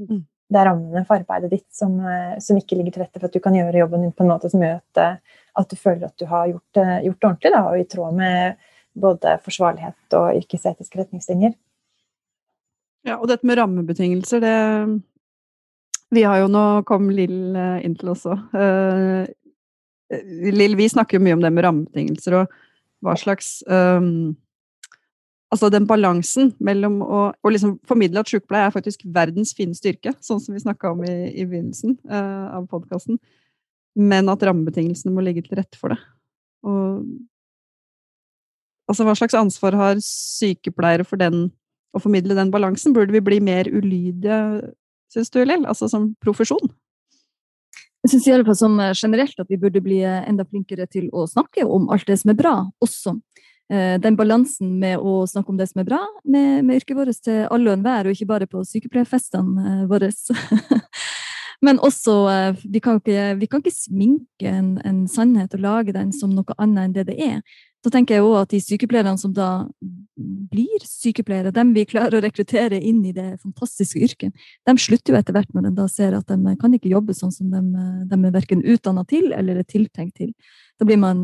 [0.03, 0.21] Mm.
[0.53, 3.39] Det er rammene for arbeidet ditt som, uh, som, ikke ligger til rette for at
[3.39, 5.25] du kan gjøre jobben din på en måte som gjør at,
[5.63, 8.69] at du føler at du har gjort, gjort det ordentlig, da, og i tråd med
[8.93, 11.55] både forsvarlighet og yrkesetiske retningslinjer.
[13.07, 15.01] Ja, og dette med rammebetingelser, det
[16.13, 18.37] Vi har jo nå kom Lill inn til også.
[20.53, 22.53] Lill, vi snakker jo mye om det med rammebetingelser og
[23.03, 24.35] hva slags um,
[25.53, 30.15] Altså den balansen mellom å, å liksom formidle at sykepleie er faktisk verdens fineste styrke,
[30.17, 33.19] sånn som vi snakka om i, i begynnelsen uh, av podkasten,
[33.93, 35.99] men at rammebetingelsene må ligge til rette for det.
[36.65, 37.03] Og
[38.89, 41.47] altså hva slags ansvar har sykepleiere for den,
[41.93, 42.95] å formidle den balansen?
[42.95, 44.39] Burde vi bli mer ulydige,
[45.13, 45.67] syns du, Lill?
[45.69, 46.73] Altså som profesjon?
[48.03, 50.89] Jeg syns i alle fall som eh, generelt at vi burde bli eh, enda flinkere
[50.91, 53.15] til å snakke om alt det som er bra, også.
[53.71, 57.21] eh, den balansen med å snakke om det som er bra med, med yrket vårt
[57.23, 60.11] til alle og enhver, og ikke bare på sykepleierfestene våre.
[61.63, 62.17] Men også,
[62.67, 66.57] vi kan ikke, vi kan ikke sminke en, en, sannhet og lage den som noe
[66.59, 67.37] annet enn det det er.
[67.83, 69.49] Så tenker jeg også at de sykepleierne som da
[70.15, 75.19] blir sykepleiere, dem vi klarer å rekruttere inn i det fantastiske yrket, de slutter jo
[75.19, 77.61] etter hvert når de da ser at de kan ikke jobbe sånn som de,
[78.07, 80.31] de er verken utdanna til eller er tiltenkt til.
[80.81, 81.21] Da, man,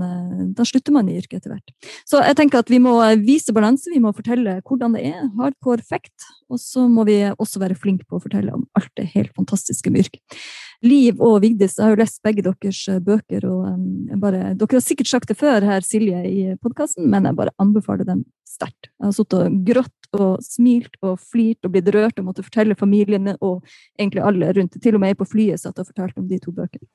[0.55, 1.71] da, slutter man i yrket etter hvert.
[2.07, 5.23] Så jeg tenker at vi må vise balanse, vi må fortelle hvordan det er.
[5.39, 6.27] Hardcore fact.
[6.49, 9.91] Og så må vi også være flinke på å fortelle om alt det helt fantastiske
[9.93, 10.39] med yrket.
[10.85, 14.77] Liv og Vigdis, jeg har jo lest begge deres eh, bøker, og um, bare, dere
[14.77, 18.87] har sikkert sagt det før her, Silje, i podkasten, men jeg bare anbefaler dem sterkt.
[18.87, 22.77] Jeg har sittet og grått og smilt og flirt og blitt rørt og måtte fortelle
[22.79, 23.59] familiene og
[23.99, 24.79] egentlig alle rundt.
[24.81, 26.87] Til og med jeg på flyet satt og fortalte om de to bøkene.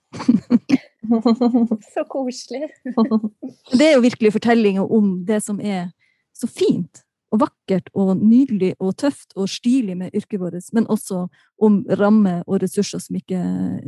[1.94, 2.72] så koselig.
[3.78, 5.90] det er jo virkelig fortellinger om det som er
[6.34, 11.24] så fint og vakkert og nydelig og tøft og stilig med yrket vårt, men også
[11.58, 13.40] om rammer og ressurser som ikke,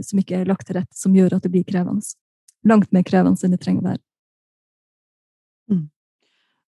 [0.02, 2.02] som ikke, er lagt til rette, som gjør at det blir krevende.
[2.66, 4.02] Langt mer krevende enn det trenger å være.
[5.70, 5.85] Mm.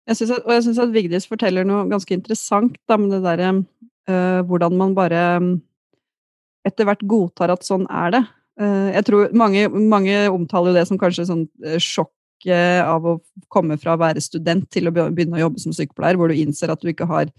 [0.09, 3.25] Jeg synes at, og jeg syns at Vigdis forteller noe ganske interessant da, med det
[3.27, 5.25] derre øh, hvordan man bare
[6.69, 8.25] etter hvert godtar at sånn er det.
[8.59, 12.11] Uh, jeg tror mange, mange, omtaler jo det som kanskje sånn uh, sjokk
[12.47, 13.17] av å
[13.51, 16.71] komme fra å være student til å begynne å jobbe som sykepleier, hvor du innser
[16.71, 17.33] at du ikke har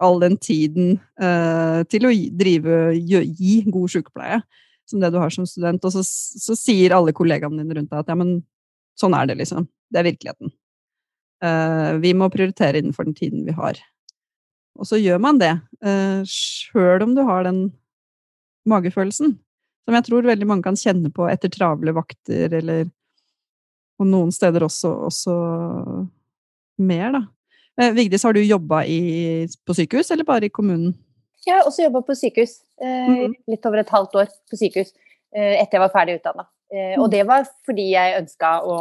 [0.00, 4.40] all den tiden eh, til å drive, gi, gi god sykepleie
[4.88, 5.84] som det du har som student.
[5.84, 8.40] Og så, så sier alle kollegaene dine rundt deg at ja, men
[8.98, 9.68] sånn er det, liksom.
[9.90, 10.52] Det er virkeligheten.
[11.44, 13.78] Eh, vi må prioritere innenfor den tiden vi har.
[14.80, 15.52] Og så gjør man det,
[15.84, 17.62] eh, sjøl om du har den
[18.68, 19.36] magefølelsen.
[19.84, 22.88] Som jeg tror veldig mange kan kjenne på etter travle vakter, eller
[24.00, 25.36] og noen steder også, også
[26.80, 27.22] mer, da.
[27.80, 28.82] Eh, Vigdis, har du jobba
[29.66, 30.94] på sykehus, eller bare i kommunen?
[31.46, 32.58] Jeg har også jobba på sykehus.
[32.80, 33.36] Eh, mm.
[33.52, 36.46] Litt over et halvt år på sykehus eh, etter jeg var ferdig utdanna.
[36.70, 37.12] Eh, og mm.
[37.14, 38.76] det var fordi jeg ønska å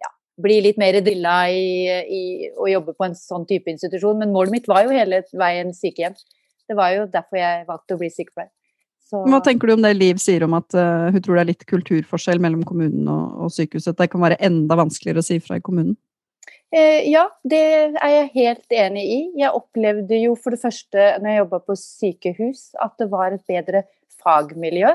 [0.00, 1.66] ja, bli litt mer drilla i,
[2.04, 2.22] i,
[2.56, 4.20] å jobbe på en sånn type institusjon.
[4.22, 6.16] Men målet mitt var jo hele veien sykehjem.
[6.70, 8.52] Det var jo derfor jeg valgte å bli sykepleier.
[9.10, 9.24] Så...
[9.26, 11.66] Hva tenker du om det Liv sier om at uh, hun tror det er litt
[11.66, 13.96] kulturforskjell mellom kommunen og, og sykehuset?
[13.96, 15.96] At det kan være enda vanskeligere å si fra i kommunen?
[16.70, 17.60] Eh, ja, det
[17.98, 19.20] er jeg helt enig i.
[19.40, 23.42] Jeg opplevde jo for det første når jeg jobba på sykehus, at det var et
[23.50, 23.82] bedre
[24.22, 24.94] fagmiljø.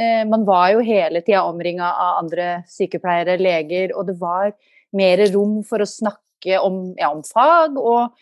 [0.00, 4.54] Eh, man var jo hele tida omringa av andre sykepleiere, leger, og det var
[4.96, 8.16] mer rom for å snakke om, ja, om fag og,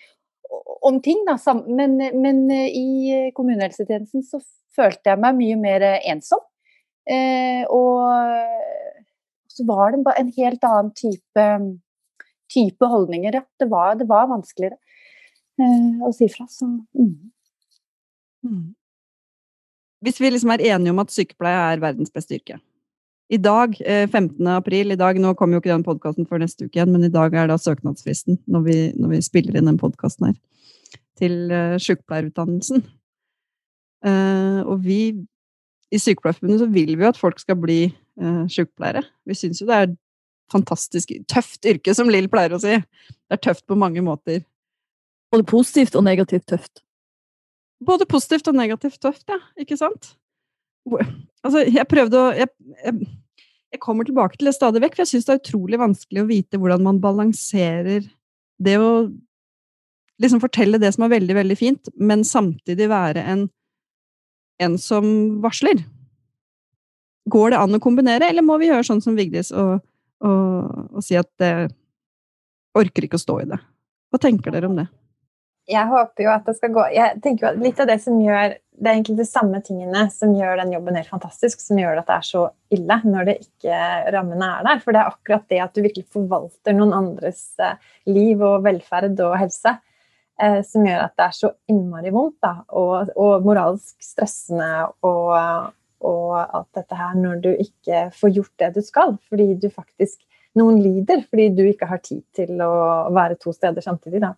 [0.82, 1.38] om ting, da.
[1.70, 4.42] Men, men i kommunehelsetjenesten så
[4.80, 6.42] følte jeg meg mye mer ensom.
[7.10, 8.10] Eh, og
[9.50, 11.46] så var det en helt annen type,
[12.52, 13.44] type holdninger, ja.
[13.60, 14.78] Det var, det var vanskeligere
[15.60, 16.46] eh, å si fra.
[16.50, 17.14] Så mm.
[18.46, 18.66] Mm.
[20.04, 22.56] Hvis vi liksom er enige om at sykepleie er verdens beste yrke
[23.28, 24.38] I dag, 15.
[24.40, 27.04] Eh, april, i dag, nå kommer jo ikke den podkasten før neste uke igjen, men
[27.04, 30.40] i dag er da søknadsfristen når vi, når vi spiller inn den podkasten her,
[31.20, 32.86] til uh, sykepleierutdannelsen.
[34.06, 35.00] Uh, og vi
[35.90, 37.80] i Sykepleierforbundet så vil vi jo at folk skal bli
[38.20, 39.02] uh, sykepleiere.
[39.28, 39.96] Vi syns jo det er
[40.50, 42.78] fantastisk tøft yrke, som Lill pleier å si.
[42.78, 44.42] Det er tøft på mange måter.
[45.30, 46.82] Både positivt og negativt tøft.
[47.86, 49.38] Både positivt og negativt tøft, ja.
[49.60, 50.14] Ikke sant?
[50.90, 53.10] Altså, jeg prøvde å jeg, jeg,
[53.70, 56.30] jeg kommer tilbake til det stadig vekk, for jeg syns det er utrolig vanskelig å
[56.30, 58.08] vite hvordan man balanserer
[58.60, 58.90] det å
[60.20, 63.46] liksom fortelle det som er veldig, veldig fint, men samtidig være en
[64.60, 65.06] en som
[65.42, 65.82] varsler.
[67.30, 69.80] Går det an å kombinere, eller må vi gjøre sånn som Vigdis og,
[70.24, 71.70] og, og si at det
[72.78, 73.60] orker ikke å stå i det?
[74.10, 74.88] Hva tenker dere om det?
[75.70, 78.16] Jeg håper jo at det skal gå Jeg tenker jo at Litt av det som
[78.18, 82.00] gjør Det er egentlig de samme tingene som gjør den jobben helt fantastisk, som gjør
[82.00, 83.76] at det er så ille når det ikke
[84.14, 84.80] rammene er der.
[84.80, 87.76] For det er akkurat det at du virkelig forvalter noen andres eh,
[88.08, 89.74] liv og velferd og helse
[90.42, 94.70] eh, som gjør at det er så innmari vondt, da, og, og moralsk stressende
[95.06, 99.70] og, og, alt dette her når du ikke får gjort det du skal, fordi du
[99.72, 100.26] faktisk
[100.58, 102.72] Noen lider fordi du ikke har tid til å
[103.14, 104.32] være to steder samtidig, da.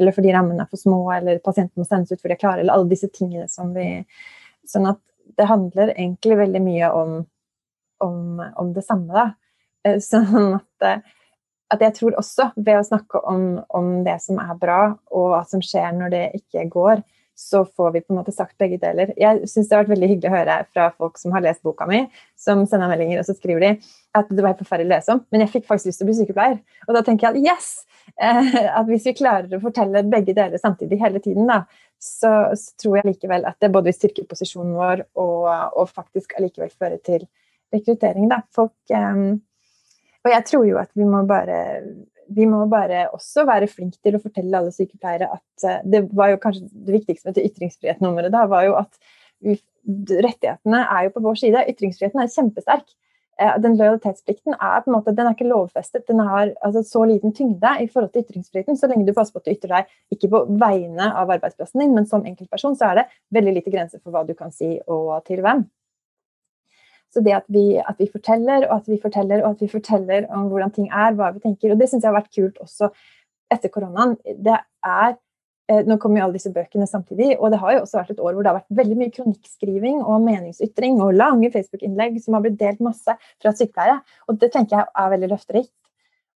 [0.00, 2.62] Eller fordi rammene er for små, eller pasienten må sendes ut fordi de er klare,
[2.62, 3.84] eller alle disse tingene som vi
[4.64, 5.00] Sånn at
[5.36, 7.14] det handler egentlig veldig mye om,
[8.06, 9.24] om, om det samme, da.
[9.84, 11.02] Eh, sånn at eh,
[11.72, 14.82] at jeg tror også, ved å snakke om, om, det som er bra,
[15.14, 17.02] og hva som skjer når det ikke går,
[17.38, 19.14] så får vi på en måte sagt begge deler.
[19.18, 21.86] Jeg syns det har vært veldig hyggelig å høre fra folk som har lest boka
[21.88, 22.04] mi,
[22.38, 23.70] som sender meldinger, og så skriver de
[24.18, 26.10] at det var helt forferdelig å lese om, men jeg fikk faktisk lyst til å
[26.10, 26.58] bli sykepleier.
[26.88, 27.72] Og da tenker jeg at yes!
[28.20, 31.62] Eh, at hvis vi klarer å fortelle begge deler samtidig hele tiden, da,
[32.02, 35.46] så, så, tror jeg likevel at det både vil styrke posisjonen vår og,
[35.78, 37.24] og faktisk allikevel føre til
[37.72, 38.26] rekruttering.
[38.30, 38.42] Da.
[38.54, 39.38] Folk, um,
[40.22, 41.58] og jeg tror jo at vi må bare
[42.32, 46.32] vi må bare også være flinke til å fortelle alle sykepleiere at uh, det var
[46.32, 48.98] jo kanskje det viktigste med ytringsfrihetsnummeret da, var jo at
[49.42, 51.64] rettighetene er jo på vår side.
[51.72, 52.94] Ytringsfriheten er kjempesterk.
[53.40, 56.06] Uh, den lojalitetsplikten er på en måte, den er ikke lovfestet.
[56.08, 58.78] Den har altså, så liten tyngde i forhold til ytringsfriheten.
[58.78, 61.94] Så lenge du passer på at du ytrer deg ikke på vegne av arbeidsplassen din,
[61.98, 65.18] men som enkeltperson, så er det veldig lite grenser for hva du kan si og
[65.28, 65.66] til hvem.
[67.12, 70.28] Så det at vi, at vi, forteller og at vi forteller og at vi forteller
[70.32, 72.88] om hvordan ting er, hva vi tenker, og det syns jeg har vært kult også
[73.52, 74.14] etter koronaen.
[74.24, 75.10] Det er
[75.68, 78.22] eh, nå kommer jo alle disse bøkene samtidig, og det har jo også vært et
[78.24, 82.46] år hvor det har vært veldig mye kronikkskriving og meningsytring og lange Facebook-innlegg som har
[82.46, 84.00] blitt delt masse fra sykepleiere.
[84.32, 85.74] Og det tenker jeg er veldig løfterikt.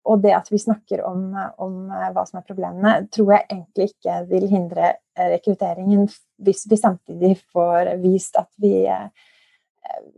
[0.09, 1.29] Og det at vi snakker om,
[1.63, 6.09] om, eh, hva som er problemene, tror jeg egentlig ikke vil hindre eh, rekrutteringen
[6.43, 8.89] hvis vi samtidig får vist at vi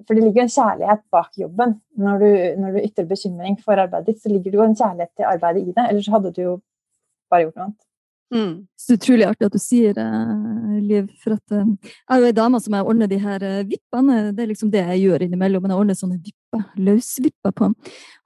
[0.07, 1.74] for det ligger jo en kjærlighet bak jobben.
[1.96, 2.29] Når du,
[2.61, 5.64] når du ytrer bekymring for arbeidet ditt, så ligger det jo en kjærlighet til arbeidet
[5.64, 5.88] i det.
[5.88, 6.55] Ellers hadde du jo
[7.33, 7.81] bare gjort noe annet.
[8.35, 8.55] Mm.
[8.81, 10.07] Så utrolig artig at du sier det,
[10.85, 11.11] Liv.
[11.22, 14.16] For at uh, jeg er jo ei dame som jeg ordner de her uh, vippene.
[14.35, 15.64] Det er liksom det jeg gjør innimellom.
[15.64, 16.35] Men jeg ordner sånne vipper,
[16.80, 17.70] løsvipper på.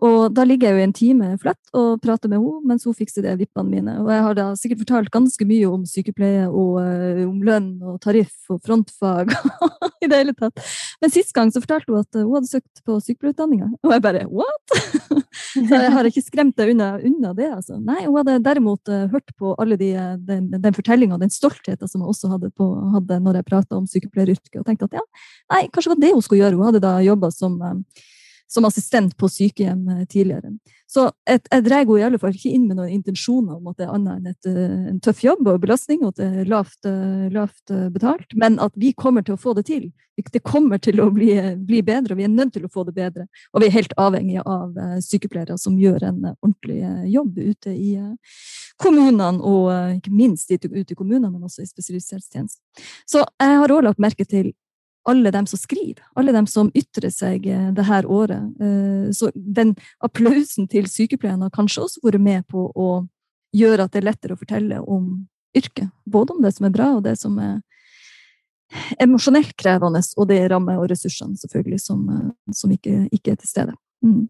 [0.06, 3.24] Og da ligger jeg jo en time flatt og prater med henne mens hun fikser
[3.24, 3.96] de vippene mine.
[4.02, 7.98] Og jeg har da sikkert fortalt ganske mye om sykepleie og uh, om lønn og
[8.04, 9.32] tariff og frontfag
[10.04, 10.62] i det hele tatt.
[11.02, 13.72] Men sist gang så fortalte hun at hun hadde søkt på sykepleierutdanninga.
[13.82, 14.76] Og jeg bare what?!
[15.68, 17.78] så jeg har ikke skremt deg unna, unna, det, altså.
[17.82, 19.92] Nei, hun hadde derimot hørt på alle de
[20.28, 23.88] den, den fortellinga, den stoltheten som hun også hadde, på, hadde når jeg prata om
[23.88, 25.04] sykepleieryrket, og tenkte at ja,
[25.54, 26.58] nei, kanskje det var det hun skulle gjøre.
[26.58, 28.06] Hun hadde da jobba som eh,
[28.48, 30.54] som assistent på sykehjem eh, tidligere.
[30.88, 33.78] Så jeg, jeg drar henne i alle fall ikke inn med noen intensjoner om at
[33.78, 36.50] det er annet enn et, eh, en tøff jobb og belastning, og at det er
[36.50, 39.90] lavt, eh, lavt betalt, men at vi kommer til å få det til.
[40.18, 41.30] Det kommer til å bli,
[41.62, 43.28] bli, bedre, og vi er nødt til å få det bedre.
[43.52, 44.72] Og vi er helt avhengige av
[45.04, 46.80] sykepleiere som gjør en ordentlig
[47.12, 47.92] jobb ute i
[48.82, 49.68] kommunene, og
[50.00, 52.88] ikke minst ute i kommunene, men også i spesialisthelsetjenesten.
[53.06, 54.50] Så jeg har òg lagt merke til
[55.08, 58.44] alle dem som skriver, alle dem som ytrer seg eh, det her året.
[58.60, 62.90] Eh, så den applausen til sykepleierne har kanskje også vært med på å
[63.56, 65.88] gjøre at det er lettere å fortelle om yrket.
[66.04, 67.58] Både om det som er bra, og det som er
[69.00, 73.48] emosjonelt krevende, og det rammer og ressursene selvfølgelig som, eh, som ikke, ikke, er til
[73.48, 73.76] stede.
[74.04, 74.26] Mm.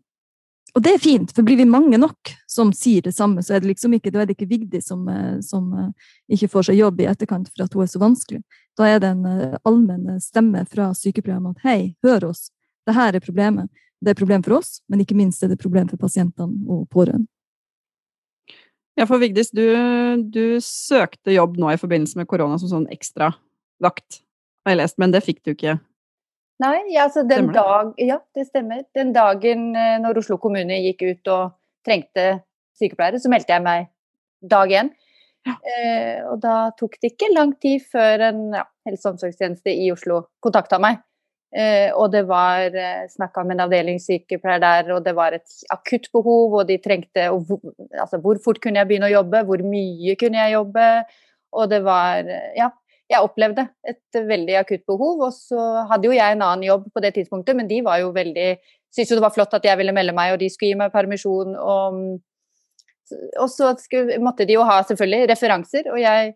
[0.77, 3.63] Og det er fint, for blir vi mange nok som sier det samme, så er
[3.63, 6.81] det liksom ikke, da er det ikke Vigdi som, eh, som eh, ikke får seg
[6.81, 8.43] jobb i etterkant for at hun er så vanskelig.
[8.79, 12.51] Da er det en eh, allmenn stemme fra sykepleierne at hei, hør oss,
[12.89, 13.73] det her er problemet.
[13.99, 16.61] Det er et problem for oss, men ikke minst er det et problem for pasientene
[16.71, 17.27] og pårørende.
[18.99, 19.63] Ja, for Vigdis, du,
[20.27, 23.31] du, søkte jobb nå i forbindelse med korona som sånn ekstra
[23.83, 24.25] vakt,
[24.67, 25.77] har jeg lest, men det fikk du ikke
[26.59, 28.83] Nei, ja, altså den dag, ja, det stemmer.
[28.97, 31.53] Den dagen eh, når Oslo kommune gikk ut og
[31.87, 32.41] trengte
[32.79, 33.87] sykepleiere, så meldte jeg meg
[34.43, 34.91] dag én.
[35.47, 35.55] Ja.
[35.55, 39.93] Eh, og da tok det ikke lang tid før en ja, helse- og omsorgstjeneste i
[39.95, 40.99] Oslo kontakta meg.
[41.49, 46.11] Eh, og det var eh, snakka med en avdelingssykepleier der, og det var et akutt
[46.13, 47.63] behov, og de trengte og hvor,
[47.95, 50.91] altså, hvor fort kunne jeg begynne å jobbe, hvor mye kunne jeg jobbe?
[51.57, 52.69] Og det var eh, Ja,
[53.09, 55.23] jeg opplevde et veldig akutt behov.
[55.27, 55.59] Og så
[55.91, 58.51] hadde jo jeg en annen jobb på det tidspunktet, men de var jo veldig
[58.89, 60.95] Syntes jo det var flott at jeg ville melde meg, og de skulle gi meg
[60.95, 61.51] permisjon.
[61.61, 61.97] Og,
[63.37, 66.31] og så skulle, måtte de jo ha selvfølgelig referanser, og jeg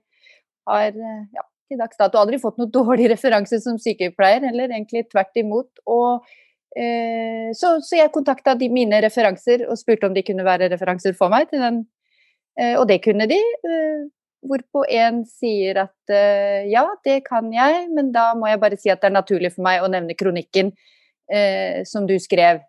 [0.68, 5.40] har ja, til dags dato aldri fått noen dårlig referanse som sykepleier, eller egentlig tvert
[5.40, 5.82] imot.
[5.88, 6.28] Og,
[6.76, 11.32] eh, så, så, jeg kontakta mine referanser og spurte om de kunne være referanser for
[11.32, 11.84] meg til den.
[12.60, 13.40] Eh, og det kunne de.
[13.40, 14.02] Eh,
[14.42, 18.90] Hvorpå en sier at uh, ja, det kan jeg, men da må jeg bare si
[18.92, 22.62] at det er naturlig for meg å nevne kronikken uh, som du skrev,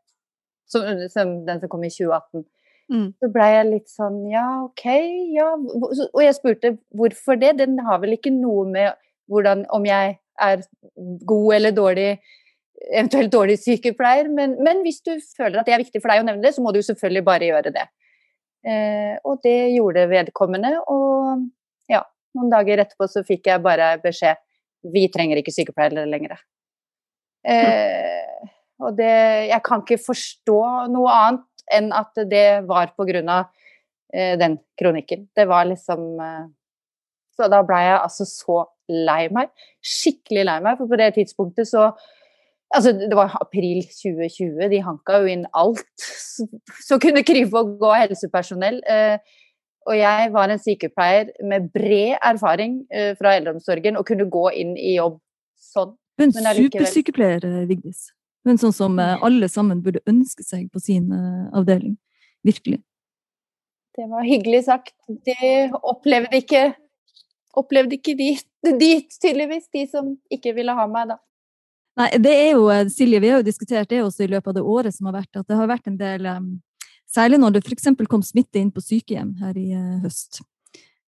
[0.69, 2.45] som, som, den som kom i 2018.
[2.93, 3.07] Mm.
[3.17, 4.85] Så blei jeg litt sånn ja, OK,
[5.33, 5.49] ja.
[6.11, 7.55] Og jeg spurte hvorfor det?
[7.63, 8.93] Den har vel ikke noe med
[9.31, 10.63] hvordan, om jeg er
[11.25, 12.09] god eller dårlig
[12.91, 16.27] eventuelt dårlig sykepleier, men, men, hvis du føler at det er viktig for deg å
[16.27, 17.85] nevne det, så må du selvfølgelig bare gjøre det.
[18.63, 21.22] Eh, og det gjorde vedkommende, og
[22.37, 24.41] noen dager etterpå så fikk jeg bare beskjed
[24.93, 26.35] vi trenger ikke sykepleiere lenger.
[27.47, 28.49] Eh,
[28.83, 29.11] og det
[29.49, 30.61] Jeg kan ikke forstå
[30.91, 33.45] noe annet enn at det var på grunn av
[34.13, 35.29] eh, den kronikken.
[35.35, 36.49] Det var liksom eh,
[37.33, 38.57] Så da ble jeg altså så
[38.91, 39.53] lei meg.
[39.79, 41.91] Skikkelig lei meg, for på det tidspunktet så
[42.73, 46.05] Altså, det var april 2020, de hanka jo inn alt
[46.81, 48.79] som kunne krype og gå helsepersonell.
[48.89, 49.19] Eh,
[49.87, 54.75] og jeg var en sykepleier med bred erfaring eh, fra eldreomsorgen og kunne gå inn
[54.77, 55.19] i jobb
[55.59, 55.95] sånn.
[56.21, 58.11] En supersykepleier, eh, Vigdis.
[58.45, 61.13] en sånn som alle sammen burde ønske seg på sin
[61.55, 61.95] avdeling.
[62.43, 62.81] Virkelig.
[63.95, 64.95] Det var hyggelig sagt.
[65.07, 66.73] Det opplevde ikke
[67.53, 68.31] Opplevde ikke de,
[68.81, 71.19] dit, tydeligvis, de som ikke ville ha meg da.
[72.01, 74.55] Nei, det er jo, eh, Silje, vi har jo diskutert det også i løpet av
[74.57, 76.25] det året som har vært, at det har vært en del
[77.13, 77.91] Særlig når det f.eks.
[78.09, 80.41] kom smitte inn på sykehjem her i uh, høst.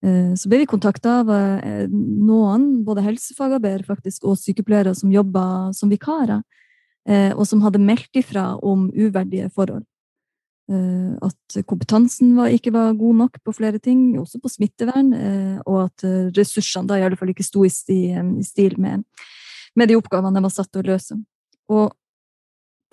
[0.06, 5.74] Uh, så ble vi kontakta av uh, noen, både helsefagarbeidere faktisk, og sykepleiere som jobba
[5.78, 6.46] som vikarer,
[7.06, 9.84] og som hadde meldt ifra om uverdige forhold.
[11.22, 15.12] At kompetansen var, ikke var god nok på flere ting, også på smittevern,
[15.70, 19.06] og at ressursene da i alle fall ikke sto i stil med
[19.76, 21.18] med de oppgavene de var satt til å løse.
[21.72, 21.94] Og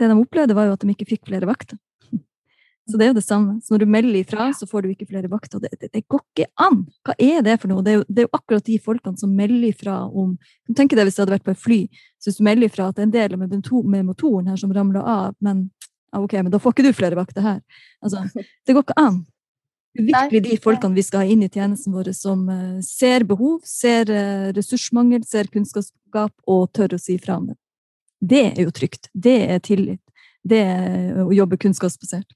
[0.01, 1.79] det de opplevde, var jo at de ikke fikk flere vakter.
[2.91, 3.61] Så det er jo det samme.
[3.63, 5.61] Så når du melder ifra, så får du ikke flere vakter.
[5.63, 6.81] Det, det, det går ikke an!
[7.07, 7.85] Hva er det for noe?
[7.87, 10.33] Det er, jo, det er jo akkurat de folkene som melder ifra om
[10.67, 11.79] Du tenker deg hvis det hadde vært på et fly,
[12.19, 13.55] så hvis du melder ifra at det er en del med,
[13.95, 15.69] med motoren her som ramler av, men
[16.17, 17.63] ok, men da får ikke du flere vakter her.
[18.03, 18.25] Altså,
[18.67, 19.23] det går ikke an
[19.95, 23.29] Det er virkelig de folkene vi skal ha inn i tjenesten vår, som uh, ser
[23.31, 27.59] behov, ser uh, ressursmangel, ser kunnskapsgap og tør å si fra om det.
[28.19, 29.11] Det er jo trygt.
[29.15, 30.03] Det er tillit.
[30.43, 32.27] Det er å jobbe kunnskapsbasert.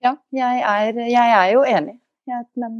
[0.00, 1.98] Ja, jeg er, jeg er jo enig,
[2.28, 2.78] jeg, men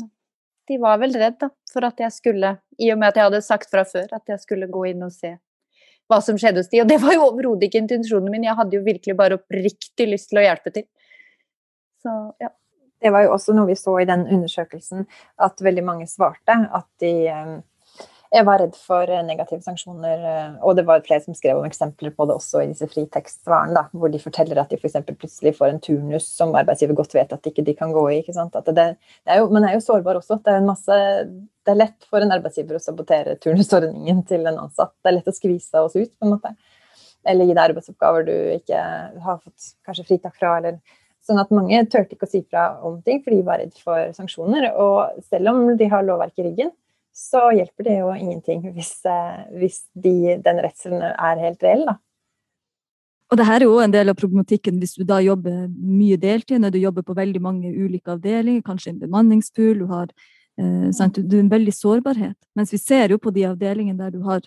[0.70, 3.42] de var vel redd da, for at jeg skulle, i og med at jeg hadde
[3.44, 5.34] sagt fra før, at jeg skulle gå inn og se
[6.10, 6.80] hva som skjedde hos de.
[6.82, 10.30] Og det var jo overhodet ikke intensjonen min, jeg hadde jo virkelig bare oppriktig lyst
[10.30, 10.86] til å hjelpe til.
[12.02, 12.54] Så, ja.
[13.00, 15.06] Det var jo også noe vi så i den undersøkelsen,
[15.40, 17.54] at veldig mange svarte at de eh,
[18.30, 21.66] jeg var redd for eh, negative sanksjoner, eh, og det var flere som skrev om
[21.66, 24.98] eksempler på det også i disse fritekstsvarene, hvor de forteller at de f.eks.
[25.08, 28.20] plutselig får en turnus som arbeidsgiver godt vet at ikke de kan gå i.
[28.20, 28.54] ikke sant?
[28.54, 30.38] Det, det er jo, man er jo sårbar også.
[30.46, 30.98] Det er, masse,
[31.66, 34.94] det er lett for en arbeidsgiver å sabotere turnusordningen til en ansatt.
[35.02, 36.54] Det er lett å skvise oss ut, på en måte.
[37.26, 38.84] Eller gi deg arbeidsoppgaver du ikke
[39.26, 40.54] har fått kanskje fritak fra.
[40.60, 40.78] eller
[41.26, 44.14] Sånn at mange turte ikke å si fra om ting, for de var redd for
[44.14, 44.70] sanksjoner.
[44.70, 46.70] Og selv om de har lovverk i ryggen,
[47.12, 51.84] så hjelper det jo ingenting hvis, eh, hvis de, den redselen er helt reell.
[51.88, 51.96] da.
[53.30, 56.58] Og det her er jo en del av problematikken hvis du da jobber mye deltid,
[56.62, 60.08] når du jobber på veldig mange ulike avdelinger, kanskje en bemanningspool, du har
[60.58, 62.38] eh, du, er en veldig sårbarhet.
[62.58, 64.42] Mens vi ser jo på de avdelingene der du har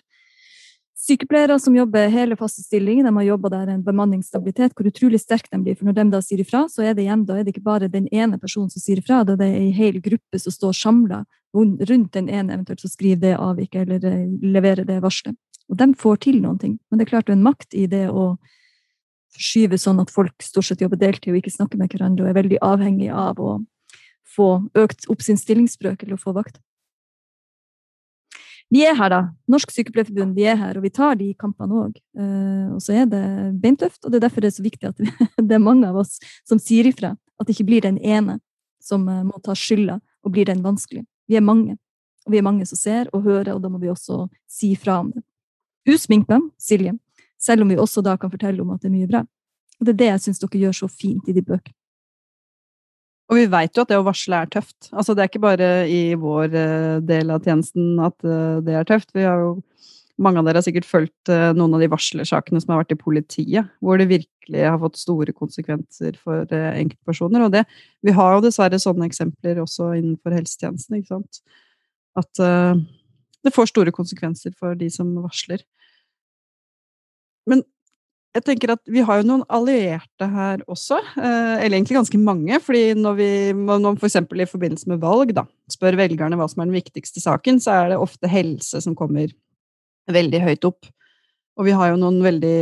[1.04, 5.50] Sykepleiere som jobber hele faste stillinger, de har jobba der en bemanningsstabilitet, hvor utrolig sterke
[5.52, 5.76] de blir.
[5.76, 7.90] For når de da sier ifra, så er det igjen, da er det ikke bare
[7.92, 11.24] den ene personen som sier ifra, det er en hel gruppe som står samla
[11.54, 14.24] rundt den ene eventuelt som skriver det avviket eller eh,
[14.56, 15.36] leverer det varselet.
[15.68, 16.78] Og de får til noen ting.
[16.88, 18.34] Men det er klart det er en makt i det å
[19.34, 22.40] forskyve sånn at folk stort sett jobber deltid og ikke snakker med hverandre og er
[22.40, 23.58] veldig avhengig av å
[24.34, 24.48] få
[24.78, 26.60] økt opp sin stillingsbrøk eller å få vakt.
[28.74, 29.20] Vi er her, da.
[29.50, 31.98] Norsk Sykepleierforbund, vi er her, og vi tar de kampene òg.
[32.18, 33.22] Eh, og så er det
[33.62, 35.02] beintøft, og det er derfor det er så viktig at
[35.48, 36.16] det er mange av oss
[36.48, 37.12] som sier ifra.
[37.38, 38.40] At det ikke blir den ene
[38.82, 41.04] som eh, må ta skylda, og blir den vanskelig.
[41.30, 41.76] Vi er mange.
[42.26, 44.98] Og vi er mange som ser og hører, og da må vi også si fra
[45.04, 45.22] om det.
[45.94, 46.96] Usminka, Silje,
[47.38, 49.22] selv om vi også da kan fortelle om at det er mye bra.
[49.78, 51.76] Og det er det jeg syns dere gjør så fint i de bøkene.
[53.32, 54.90] Og vi veit jo at det å varsle er tøft.
[54.92, 58.88] Altså, det er ikke bare i vår uh, del av tjenesten at uh, det er
[58.88, 59.14] tøft.
[59.16, 59.54] Vi har jo,
[60.20, 63.00] mange av dere har sikkert fulgt uh, noen av de varslersakene som har vært i
[63.00, 67.46] politiet, hvor det virkelig har fått store konsekvenser for enkeltpersoner.
[67.46, 67.64] Og det,
[68.04, 71.40] vi har jo dessverre sånne eksempler også innenfor helsetjenesten, ikke sant.
[72.20, 72.44] At
[73.44, 75.64] det får store konsekvenser for de som varsler.
[77.48, 77.64] Men
[78.34, 82.58] jeg tenker at vi har jo noen allierte her også, eh, eller egentlig ganske mange.
[82.60, 86.62] fordi når vi når for eksempel i forbindelse med valg da, spør velgerne hva som
[86.62, 89.30] er den viktigste saken, så er det ofte helse som kommer
[90.10, 90.90] veldig høyt opp.
[91.56, 92.58] Og vi har jo noen veldig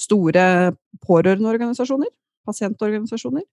[0.00, 0.72] store
[1.04, 2.08] pårørendeorganisasjoner,
[2.48, 3.44] pasientorganisasjoner.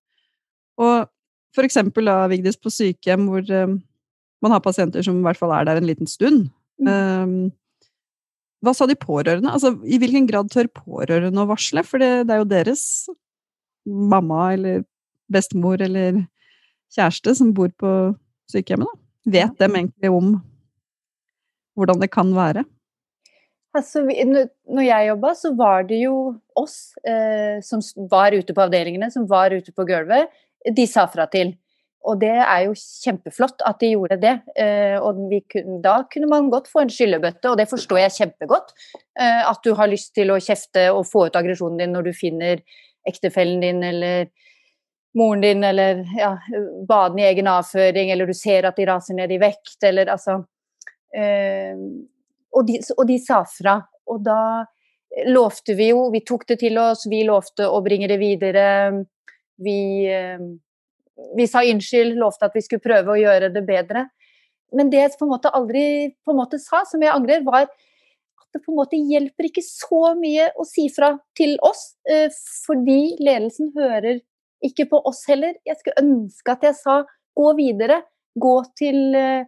[0.79, 1.09] Og
[1.53, 3.75] for eksempel da, Vigdis, på sykehjem hvor eh,
[4.41, 6.47] man har pasienter som i hvert fall er der en liten stund.
[6.79, 6.88] Mm.
[6.88, 7.51] Um,
[8.65, 9.51] hva sa de pårørende?
[9.53, 11.83] Altså, I hvilken grad tør pårørende å varsle?
[11.85, 12.85] For det, det er jo deres
[13.85, 14.81] mamma eller
[15.31, 16.23] bestemor eller
[16.95, 17.91] kjæreste som bor på
[18.51, 18.89] sykehjemmet.
[18.89, 19.03] Da.
[19.37, 20.33] Vet dem egentlig om
[21.77, 22.63] hvordan det kan være?
[23.77, 26.15] Altså, når jeg jobba, så var det jo
[26.57, 30.31] oss eh, som var ute på avdelingene, som var ute på gulvet.
[30.73, 31.53] De sa fra til.
[32.07, 34.33] Og det er jo kjempeflott at de gjorde det.
[34.55, 35.19] Eh, og
[35.51, 38.71] kunne, da kunne man godt få en skyllebøtte, og det forstår jeg kjempegodt.
[39.19, 42.13] Eh, at du har lyst til å kjefte og få ut aggresjonen din når du
[42.15, 42.63] finner
[43.07, 44.29] ektefellen din eller
[45.17, 46.35] moren din, eller ja,
[46.87, 50.37] baden i egen avføring, eller du ser at de raser ned i vekt, eller altså
[51.15, 51.75] eh,
[52.53, 53.79] og, de, og de sa fra.
[54.07, 54.39] Og da
[55.27, 58.67] lovte vi jo, vi tok det til oss, vi lovte å bringe det videre.
[59.57, 59.79] Vi
[61.38, 64.07] vi sa unnskyld, lovte at vi skulle prøve å gjøre det bedre.
[64.76, 65.84] Men det jeg på en måte aldri
[66.28, 70.13] en måte sa, som jeg angrer, var at det på en måte hjelper ikke så
[70.20, 72.28] mye å si fra til oss, eh,
[72.65, 74.22] fordi ledelsen hører
[74.65, 75.55] ikke på oss heller.
[75.68, 76.97] Jeg skulle ønske at jeg sa
[77.38, 78.01] gå videre,
[78.38, 79.45] gå til eh,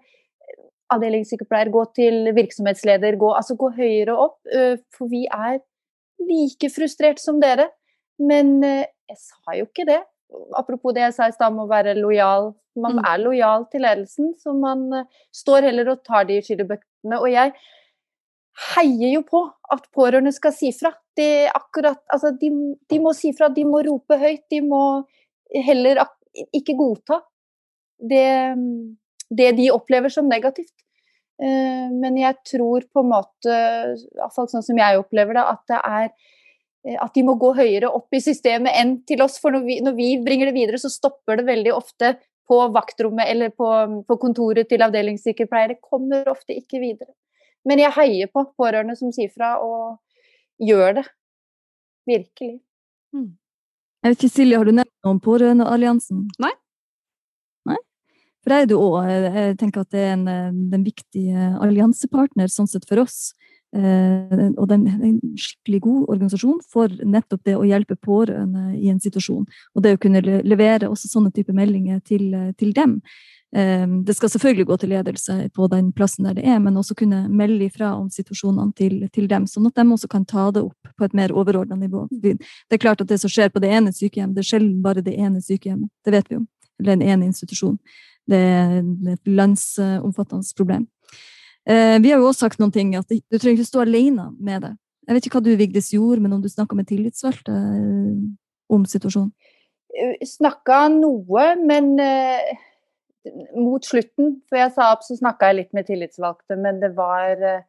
[0.93, 4.39] avdelingssykepleier, gå til virksomhetsleder, gå, altså gå høyere opp.
[4.51, 5.59] Eh, for vi er
[6.29, 7.69] like frustrert som dere.
[8.19, 10.01] Men jeg sa jo ikke det
[10.57, 12.51] apropos det jeg sa i stad om å være lojal.
[12.79, 13.03] Man mm.
[13.11, 15.05] er lojal til ledelsen, så man uh,
[15.35, 17.19] står heller og tar de skyllebøttene.
[17.19, 17.53] Og jeg
[18.75, 20.93] heier jo på at pårørende skal si fra.
[21.17, 22.51] De, akkurat, altså, de,
[22.91, 24.45] de, må si fra, de må rope høyt.
[24.51, 24.83] De må
[25.55, 26.03] heller
[26.55, 27.21] ikke godta
[27.99, 28.55] det,
[29.33, 30.75] det de opplever som negativt.
[31.39, 33.61] Uh, men jeg tror på en måte,
[34.19, 36.35] iallfall sånn som jeg opplever det, at det er Eh,
[36.87, 39.37] at de må gå høyere opp i systemet enn til oss.
[39.41, 42.15] For når vi, når vi bringer det videre, så stopper det veldig ofte
[42.49, 43.67] på vaktrommet eller på,
[44.07, 45.77] på kontoret til avdelingssykepleiere.
[45.83, 47.11] Kommer ofte ikke videre.
[47.67, 49.99] Men jeg heier på pårørende som sier fra, og
[50.63, 51.05] gjør det.
[52.09, 52.55] Virkelig.
[53.13, 53.35] Mm.
[53.99, 56.23] Jeg vet ikke, Silje, har du nevnt noe om Pårørendealliansen?
[56.41, 56.53] Nei.
[57.67, 57.77] Nei?
[58.39, 59.09] For det er du òg.
[59.11, 60.25] Jeg tenker at det er en,
[60.79, 61.25] en viktig
[61.59, 63.33] alliansepartner sånn sett for oss.
[63.69, 68.89] Eh, og det er en skikkelig god organisasjon for nettopp det å hjelpe pårørende i
[68.89, 69.45] en situasjon.
[69.75, 72.97] Og det å kunne levere også sånne typer meldinger til, til dem.
[73.55, 76.97] Eh, det skal selvfølgelig gå til ledelse på den plassen der det er, men også
[76.97, 80.65] kunne melde ifra om situasjonene til, til dem, sånn at de også kan ta det
[80.65, 82.07] opp på et mer overordna nivå.
[82.11, 82.37] Det
[82.73, 85.17] er klart at det som skjer på det ene sykehjem, det er sjelden bare det
[85.17, 85.89] ene sykehjemmet.
[86.05, 86.45] Det vet vi jo.
[86.79, 87.77] Eller en ene institusjon.
[88.29, 88.79] Det er
[89.13, 90.87] et landsomfattende problem.
[91.69, 94.65] Eh, vi har jo også sagt noen ting, at du trenger ikke stå alene med
[94.65, 94.73] det.
[95.07, 98.27] Jeg vet ikke hva du Vigdis gjorde, men om du snakka med tillitsvalgte eh,
[98.73, 99.31] om situasjonen?
[99.93, 101.93] Eh, snakka noe, men
[103.53, 107.65] mot slutten, for jeg sa opp, så snakka jeg litt med tillitsvalgte, men det var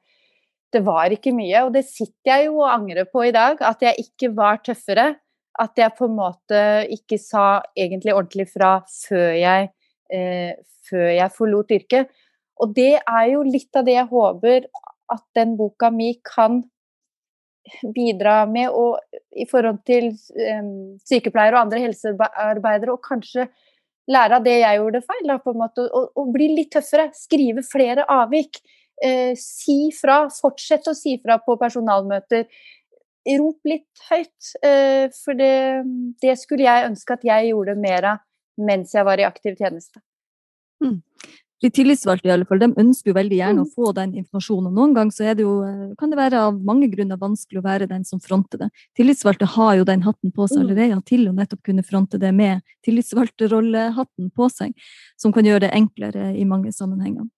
[0.70, 3.58] det var ikke mye, og det sitter jeg jo og angrer på i dag.
[3.66, 5.14] At jeg ikke var tøffere.
[5.60, 6.60] At jeg på en måte
[6.94, 9.70] ikke sa egentlig ordentlig fra før jeg,
[10.14, 10.52] eh,
[10.88, 12.12] før jeg forlot yrket.
[12.60, 14.68] Og det er jo litt av det jeg håper
[15.10, 16.60] at den boka mi kan
[17.94, 18.98] bidra med, og
[19.36, 23.46] i forhold til um, sykepleiere og andre helsearbeidere, og kanskje
[24.10, 27.10] lære av det jeg gjorde feil, da, på en måte, og, og bli litt tøffere.
[27.16, 28.62] Skrive flere avvik.
[29.00, 30.24] Eh, si fra.
[30.34, 32.48] Fortsett å si fra på personalmøter.
[33.38, 34.50] Rop litt høyt.
[34.66, 35.52] Eh, for det,
[36.24, 38.26] det, skulle jeg ønske at jeg gjorde mer av
[38.60, 40.02] mens jeg var i aktiv tjeneste.
[40.82, 40.98] Mm
[41.60, 43.72] de tillitsvalgte i alle fall, de ønsker jo veldig gjerne å mm.
[43.76, 44.72] få den informasjonen.
[44.76, 47.88] Noen ganger så det jo, eh, kan det være av mange grunner vanskelig å være
[47.90, 48.70] den som fronter det.
[48.96, 50.64] Tillitsvalgte har jo den hatten på seg mm.
[50.64, 54.72] allerede til å nettopp kunne fronte det med tillitsvalgterollehatten på seg,
[55.20, 57.28] som kan gjøre det enklere i mange sammenhenger.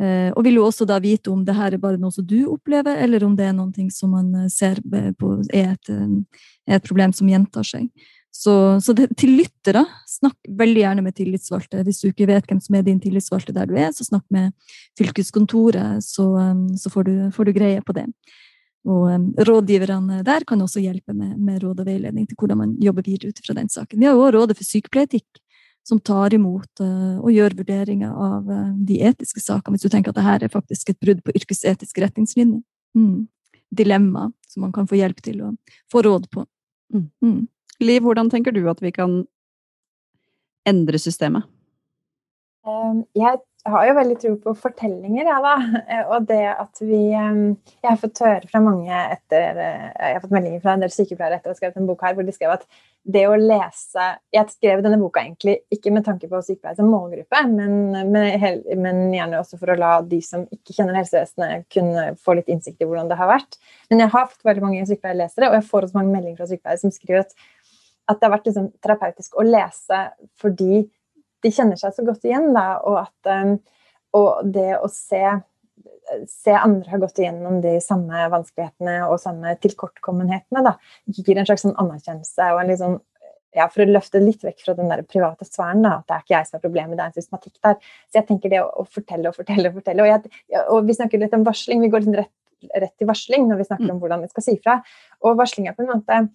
[0.00, 2.42] Eh, og vil jo også da vite om det her er bare noe som du
[2.52, 4.84] opplever, eller om det er noe som man eh, ser
[5.16, 5.94] på er et,
[6.68, 7.88] er et problem som gjentar seg.
[8.32, 11.82] Så, så det, til lyttere, snakk veldig gjerne med tillitsvalgte.
[11.84, 14.54] Hvis du ikke vet hvem som er din tillitsvalgte der du er, så snakk med
[14.98, 18.06] fylkeskontoret, så, um, så får, du, får, du, greie på det.
[18.88, 22.74] Og um, rådgiverne der kan også hjelpe med, med, råd og veiledning til hvordan man
[22.80, 24.00] jobber videre ut fra den saken.
[24.00, 25.44] Vi har også Rådet for sykepleieetikk,
[25.84, 30.16] som tar imot uh, og gjør vurderinger av uh, de etiske sakene, hvis du tenker
[30.16, 32.64] at dette er faktisk et brudd på yrkesetiske retningslinjer.
[32.96, 33.26] Mm.
[33.68, 35.56] Dilemma som man kan få hjelp til å
[35.92, 36.48] få råd på.
[36.96, 37.42] Mm.
[37.82, 39.22] Liv, hvordan tenker du at vi kan
[40.68, 41.48] endre systemet?
[43.18, 43.38] Jeg
[43.70, 45.54] har jo veldig tro på fortellinger, ja, da.
[46.14, 50.62] Og det at vi Jeg har fått høre fra mange etter Jeg har fått meldinger
[50.62, 52.66] fra en del sykepleiere etter å ha skrevet en bok her, hvor de skrev at
[53.02, 57.42] det å lese Jeg skrev denne boka egentlig ikke med tanke på sykepleiere som målgruppe,
[57.50, 57.74] men,
[58.14, 62.50] men, men, gjerne også for å la de som ikke kjenner helsevesenet, kunne få litt
[62.52, 63.58] innsikt i hvordan det har vært.
[63.90, 66.82] Men jeg har fått veldig mange sykepleierlesere, og jeg får også mange meldinger fra sykepleiere
[66.82, 67.34] som skriver at
[68.10, 70.02] at det har vært liksom terapeutisk å lese
[70.42, 70.82] fordi
[71.42, 72.50] de kjenner seg så godt igjen.
[72.54, 73.56] Da, og, at, um,
[74.18, 75.22] og det å se,
[76.30, 80.76] se andre har gått igjennom de samme vanskelighetene og samme tilkortkommenhetene, da,
[81.10, 83.00] gir en slags sånn anerkjennelse og en liksom
[83.52, 86.22] ja, for å løfte litt vekk fra den der private sfæren, da, at det er
[86.24, 87.90] ikke jeg som er problemet, det er en systematikk der.
[88.08, 90.06] Så jeg tenker det å, å fortelle og fortelle og fortelle.
[90.06, 92.32] Og, jeg, og, vi snakker litt om varsling, vi går litt rett,
[92.80, 93.92] rett til varsling når vi snakker mm.
[93.92, 94.78] om hvordan vi skal si fra.
[95.26, 96.30] Og varsling er på en måte eh,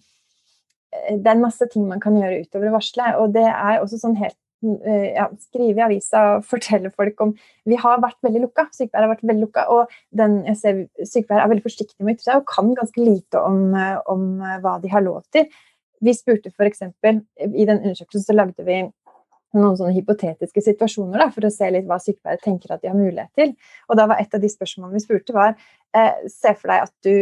[0.90, 4.00] Det er en masse ting man kan gjøre utover å varsle, og det er også
[4.00, 7.34] sånn helt eh, ja, skrive i avisa og fortelle folk om
[7.68, 8.68] Vi har vært veldig lukka.
[8.72, 9.66] Sykepleiere har vært veldig lukka.
[9.74, 13.04] Og den, jeg ser, sykepleiere er veldig forsiktige med å ytre seg og kan ganske
[13.04, 13.74] lite om,
[14.08, 14.28] om
[14.64, 15.48] hva de har lov til.
[16.04, 16.84] Vi spurte f.eks.
[16.86, 18.84] i den undersøkelsen så lagde vi
[19.56, 22.98] noen sånne hypotetiske situasjoner da, for å se litt hva sykepleiere tenker at de har
[22.98, 23.54] mulighet til.
[23.88, 25.54] Og da var et av de spørsmålene vi spurte, var
[25.96, 27.14] eh, se for deg at du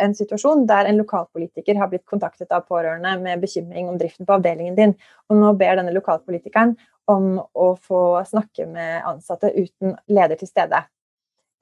[0.00, 4.36] en situasjon der en lokalpolitiker har blitt kontaktet av pårørende med bekymring om driften på
[4.38, 4.94] avdelingen din,
[5.28, 6.76] og nå ber denne lokalpolitikeren
[7.12, 10.84] om å få snakke med ansatte uten leder til stede.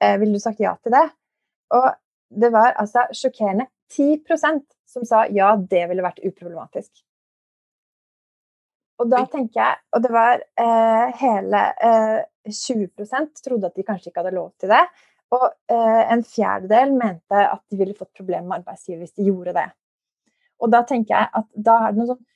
[0.01, 1.07] Eh, ville du sagt ja til det?
[1.75, 1.87] Og
[2.41, 6.91] det var altså sjokkerende 10% som sa ja, det ville vært uproblematisk.
[9.01, 14.11] Og da tenker jeg Og det var eh, hele eh, 20% trodde at de kanskje
[14.11, 14.81] ikke hadde lov til det.
[15.31, 19.55] Og eh, en fjerdedel mente at de ville fått problemer med arbeidsgiver hvis de gjorde
[19.55, 19.69] det.
[20.61, 22.27] Og da tenker jeg at da er det noe sånn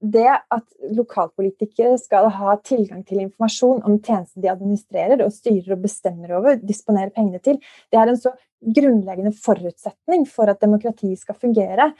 [0.00, 0.64] det at
[0.96, 6.60] lokalpolitikere skal ha tilgang til informasjon om tjenesten de administrerer og styrer og bestemmer over,
[6.62, 7.58] disponerer pengene til,
[7.92, 8.32] det er en så
[8.64, 11.90] grunnleggende forutsetning for at demokratiet skal fungere.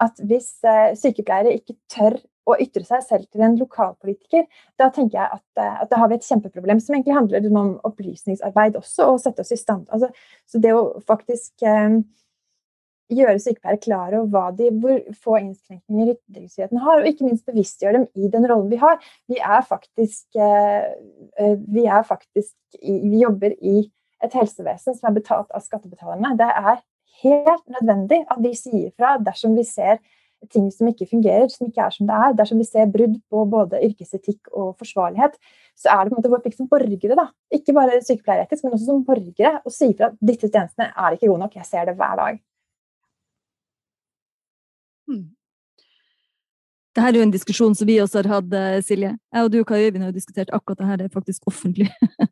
[0.00, 2.16] At hvis eh, sykepleiere ikke tør
[2.48, 4.46] å ytre seg selv til en lokalpolitiker,
[4.80, 7.74] da tenker jeg at, eh, at da har vi et kjempeproblem som egentlig handler om
[7.86, 9.86] opplysningsarbeid også, og sette oss i stand.
[9.92, 10.10] Altså,
[10.48, 12.00] så det å faktisk eh,
[13.10, 18.06] gjøre sykepleiere klar over de, hvor få innskrenkninger ytringsfriheten har, og ikke minst bevisstgjøre dem
[18.14, 19.00] i den rollen vi har.
[19.30, 20.92] Vi er faktisk, eh,
[21.38, 23.90] eh, vi, er faktisk vi jobber i
[24.22, 26.36] et helsevesen som er betalt av skattebetalerne.
[26.38, 26.80] Det er
[27.22, 29.98] helt nødvendig at vi sier fra dersom vi ser
[30.48, 32.36] ting som ikke fungerer, som ikke er som det er.
[32.38, 35.36] Dersom vi ser brudd på både yrkesetikk og forsvarlighet,
[35.78, 37.26] så er det på en måte vår plikt som borgere, da.
[37.52, 41.28] ikke bare sykepleieretisk, men også som borgere, å si fra at disse tjenestene er ikke
[41.28, 41.58] gode nok.
[41.60, 42.40] Jeg ser det hver dag.
[45.10, 45.28] Hmm.
[46.90, 49.12] Det her er jo en diskusjon som vi også har hatt, eh, Silje.
[49.32, 50.96] Jeg og du Kai Øyvind har jo diskutert akkurat det her.
[50.96, 51.92] Det er faktisk offentlige,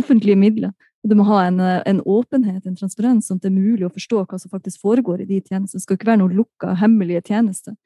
[0.00, 0.72] offentlige midler.
[1.04, 3.92] Du må ha en, eh, en, åpenhet, en transparens, sånn at det er mulig å
[3.92, 5.78] forstå hva som faktisk foregår i de tjenestene.
[5.78, 7.76] Det skal ikke være noen lukka, hemmelige tjenester.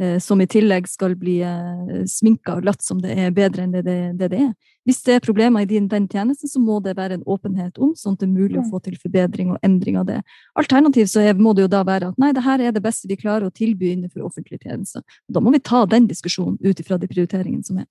[0.00, 3.74] Eh, som i tillegg skal bli eh, sminka og latt som det er bedre enn
[3.74, 4.52] det det, det, det er.
[4.88, 7.90] Hvis det er problemer i din, den tjenesten, så må det være en åpenhet om,
[7.98, 10.22] sånn at det er mulig å få til forbedring og endring av det.
[10.56, 13.10] Alternativt så er, må det jo da være at nei, det her er det beste
[13.10, 15.04] vi klarer å tilby innenfor offentlige tjenester.
[15.28, 17.90] Da må vi ta den diskusjonen ut ifra de prioriteringene som er.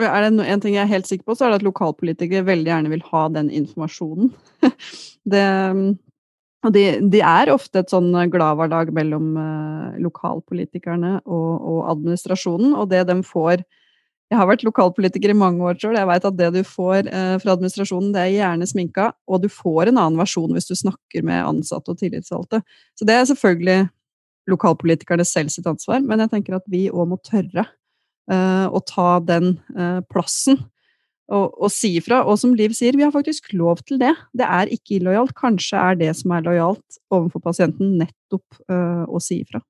[0.00, 2.70] Er det en ting jeg er helt sikker på, så er det at lokalpolitikere veldig
[2.70, 4.30] gjerne vil ha den informasjonen.
[5.34, 5.44] det,
[6.62, 12.88] og de, de, er ofte et sånn gladhverdag mellom uh, lokalpolitikerne og, og, administrasjonen, og
[12.92, 13.66] det de får
[14.32, 17.36] Jeg har vært lokalpolitiker i mange år sjøl, jeg veit at det du får uh,
[17.42, 21.26] fra administrasjonen, det er gjerne sminka, og du får en annen versjon hvis du snakker
[21.26, 22.62] med ansatte og tillitsvalgte.
[22.96, 23.78] Så det er selvfølgelig
[24.48, 27.68] lokalpolitikerne selv sitt ansvar, men jeg tenker at vi òg må tørre
[28.30, 29.56] uh, å ta den
[30.12, 30.60] plassen
[31.32, 32.22] og, og si ifra.
[32.28, 34.12] Og som Liv sier, vi har faktisk lov til det.
[34.36, 35.34] Det er ikke illojalt.
[35.38, 39.62] Kanskje er det som er lojalt overfor pasienten, nettopp uh, å si ifra.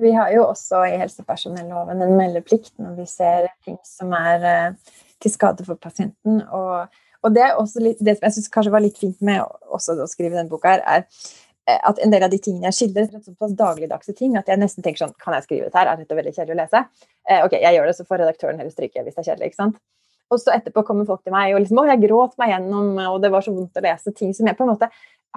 [0.00, 4.72] Vi har jo også i helsepersonelloven en meldeplikt når vi ser ting som er
[5.20, 6.40] til skade for pasienten.
[6.48, 7.48] Og, og det,
[7.82, 10.84] litt, det, som jeg syns kanskje var litt fint med å skrive denne boka, her,
[10.84, 11.32] er eh,
[11.86, 14.84] at en del av de tingene jeg skildrer, er såpass dagligdagse ting at jeg nesten
[14.84, 15.92] tenker sånn Kan jeg skrive dette her?
[15.92, 16.82] Er dette veldig kjedelig å lese?
[17.28, 19.52] Eh, ok, jeg gjør det, så får redaktøren heller stryke hvis det er kjedelig.
[19.52, 19.80] ikke sant?
[20.30, 23.18] Og så etterpå kommer folk til meg og liksom, å, jeg gråt meg gjennom, og
[23.22, 24.90] det var så vondt å lese ting som jeg på en måte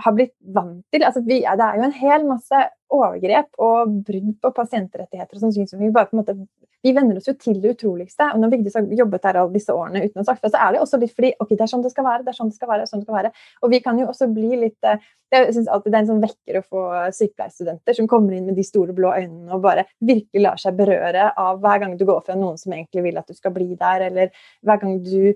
[0.04, 1.06] har blitt vant til.
[1.06, 2.62] Altså, vi, det er jo en hel masse
[2.94, 6.38] overgrep og brudd på pasientrettigheter og sånn som vi bare på en måte
[6.84, 8.28] vi venner oss jo til det utroligste.
[8.34, 10.82] Og når Vigdis har jobbet her alle disse årene uten å det, så er det
[10.84, 12.72] også litt fordi ok, det er sånn det skal være, det er sånn det skal
[12.74, 12.88] være.
[12.90, 13.32] sånn det skal være.
[13.64, 16.26] Og vi kan jo også bli litt eh, Jeg syns alltid det er en sånn
[16.26, 16.84] vekker å få
[17.16, 21.32] sykepleierstudenter som kommer inn med de store blå øynene og bare virkelig lar seg berøre
[21.40, 24.10] av hver gang du går fra noen som egentlig vil at du skal bli der,
[24.12, 25.34] eller hver gang du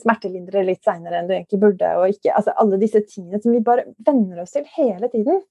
[0.00, 1.94] smertelindrer litt seinere enn du egentlig burde.
[1.98, 5.42] og ikke, altså Alle disse tingene som vi bare venner oss til hele tiden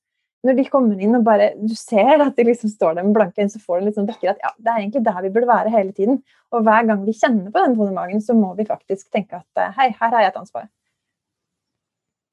[0.47, 3.41] når de kommer inn og bare du ser at de liksom står der med blanke
[3.41, 5.49] øyne, så får du litt sånn vekker at ja, det er egentlig der vi burde
[5.49, 6.21] være hele tiden.
[6.55, 9.59] Og hver gang vi kjenner på den vonde magen, så må vi faktisk tenke at
[9.59, 10.69] eh, hei, her har jeg et ansvar.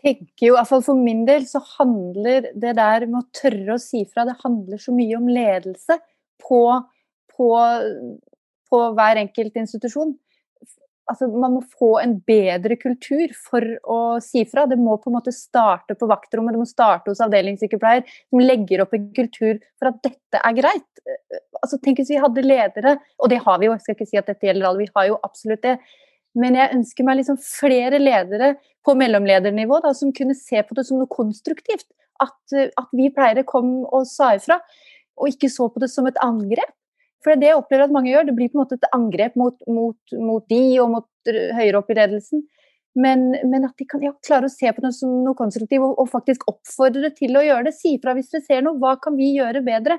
[0.06, 3.74] Tenker jo, i hvert fall For min del så handler det der med å tørre
[3.74, 5.98] å si fra, det handler så mye om ledelse
[6.46, 6.62] på,
[7.34, 7.50] på,
[8.70, 10.14] på hver enkelt institusjon.
[11.10, 14.66] Altså, man må få en bedre kultur for å si fra.
[14.70, 18.84] Det må på en måte starte på vaktrommet, det må starte hos avdelingssykepleier, som legger
[18.84, 20.88] opp en kultur for at dette er greit.
[21.62, 24.20] Altså, tenk hvis vi hadde ledere, og det har vi jo, jeg skal ikke si
[24.20, 25.76] at dette gjelder alle, vi har jo absolutt det.
[26.36, 30.84] Men jeg ønsker meg liksom flere ledere på mellomledernivå da, som kunne se på det
[30.88, 31.88] som noe konstruktivt.
[32.22, 34.56] At, at vi pleiere kom og sa ifra,
[35.16, 36.72] og ikke så på det som et angrep.
[37.26, 38.28] For det er det jeg opplever at mange gjør.
[38.28, 41.90] Det blir på en måte et angrep mot, mot, mot de og mot høyere opp
[41.90, 42.44] i ledelsen.
[42.96, 45.98] Men, men at de kan ja, klare å se på det som noe konstruktivt og,
[45.98, 47.74] og, faktisk oppfordre til å gjøre det.
[47.74, 48.78] Si fra hvis dere ser noe.
[48.78, 49.98] Hva kan vi gjøre bedre?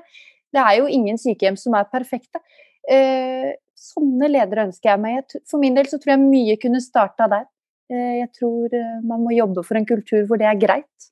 [0.56, 2.40] Det er jo ingen sykehjem som er perfekte.
[2.88, 5.36] Eh, sånne ledere ønsker jeg meg.
[5.46, 7.44] For min del så tror jeg mye kunne starta der.
[7.92, 11.10] Eh, jeg tror eh, man må jobbe for en kultur hvor det er greit.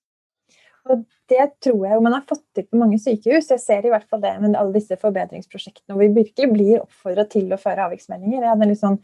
[0.87, 3.51] Og det tror jeg jo man har fått til på mange sykehus.
[3.51, 7.27] Jeg ser i hvert fall det med alle disse forbedringsprosjektene hvor vi virkelig blir oppfordra
[7.31, 8.45] til å føre avviksmeldinger.
[8.45, 8.99] Jeg hadde en litt sånn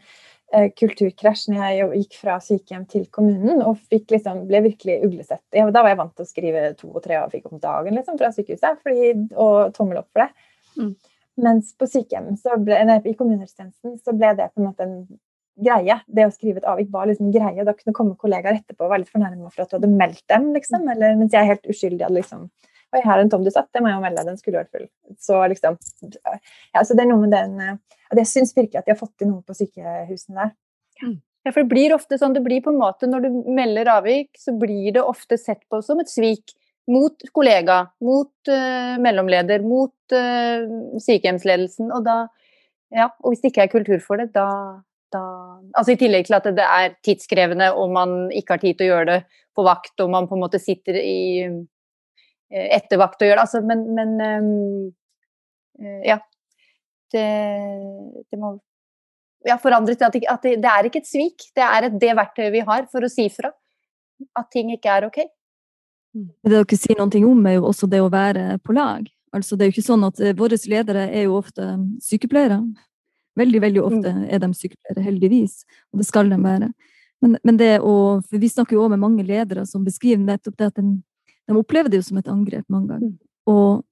[0.55, 5.43] eh, kulturkrasj når jeg gikk fra sykehjem til kommunen og liksom, ble virkelig uglesett.
[5.55, 8.19] Ja, da var jeg vant til å skrive to og tre avvik om dagen liksom,
[8.21, 10.47] fra sykehuset fordi, og tommel opp for det.
[10.79, 10.95] Mm.
[11.43, 12.31] Mens på sykehjem,
[12.63, 14.97] ble, nei, i kommunehelsetjenesten, så ble det på en måte en
[15.59, 15.99] greie.
[16.07, 17.65] Det å skrive et avvik var liksom greie.
[17.65, 20.51] Da kunne komme kollegaer etterpå og være litt fornærma for at du hadde meldt dem,
[20.55, 20.87] liksom.
[20.93, 22.47] Eller mens jeg er helt uskyldig hadde liksom
[22.93, 24.73] Oi, her er en tom du satt, det må jeg jo melde, den skulle vært
[24.75, 24.83] full.
[25.17, 25.79] Så liksom
[26.13, 29.15] Ja, så det er noe med den Og jeg syns virkelig at de har fått
[29.17, 30.51] til noe på sykehusene der.
[31.43, 34.29] Ja, for det blir ofte sånn, det blir på en måte Når du melder avvik,
[34.39, 36.53] så blir det ofte sett på som et svik
[36.91, 41.91] mot kollega, mot uh, mellomleder, mot uh, sykehjemsledelsen.
[41.95, 42.25] Og da
[42.93, 44.83] Ja, og hvis det ikke er kultur for det, da
[45.13, 45.23] da
[45.77, 48.91] Altså i tillegg til at det er tidskrevende og man ikke har tid til å
[48.91, 53.29] gjøre det på vakt, og man på en måte sitter i eh, etter vakt og
[53.29, 53.45] gjør det.
[53.45, 56.19] Altså, men, men um, ja.
[57.13, 57.25] Det,
[58.31, 58.55] det, må
[59.45, 61.45] ja, til at, det, at det, det, er ikke et svik.
[61.53, 63.51] Det er et, det verktøyet vi har for å si fra
[64.39, 65.19] at ting ikke er ok.
[66.17, 66.29] Mm.
[66.41, 69.05] Det dere sier noe om, er jo også det å være på lag.
[69.33, 72.61] Altså, det er jo ikke sånn at eh, Våre ledere er jo ofte sykepleiere.
[73.39, 73.85] Veldig veldig mm.
[73.87, 76.69] ofte er de sykepleiere, heldigvis, og det skal de være.
[77.23, 80.57] Men, men det å, for Vi snakker jo også med mange ledere som beskriver nettopp
[80.59, 80.97] det at de,
[81.47, 83.13] de opplever det jo som et angrep mange ganger.
[83.13, 83.53] Mm.
[83.53, 83.83] Og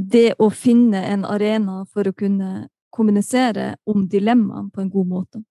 [0.00, 5.42] det å finne en arena for å kunne kommunisere om dilemmaene på en god måte,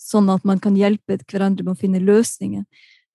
[0.00, 2.64] sånn at man kan hjelpe hverandre med å finne løsninger,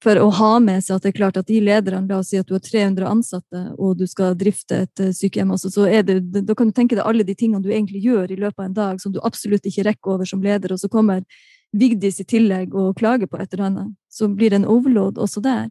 [0.03, 2.39] for å ha med seg at det er klart at de lederne, la oss si
[2.39, 6.05] at du har 300 ansatte og du skal drifte et eh, sykehjem, altså, så er
[6.07, 8.67] det, da kan du tenke deg alle de tingene du egentlig gjør i løpet av
[8.69, 11.25] en dag som du absolutt ikke rekker over som leder, og så kommer
[11.75, 13.95] Vigdis i tillegg og klager på et eller annet.
[14.09, 15.67] Så blir det en overload også der.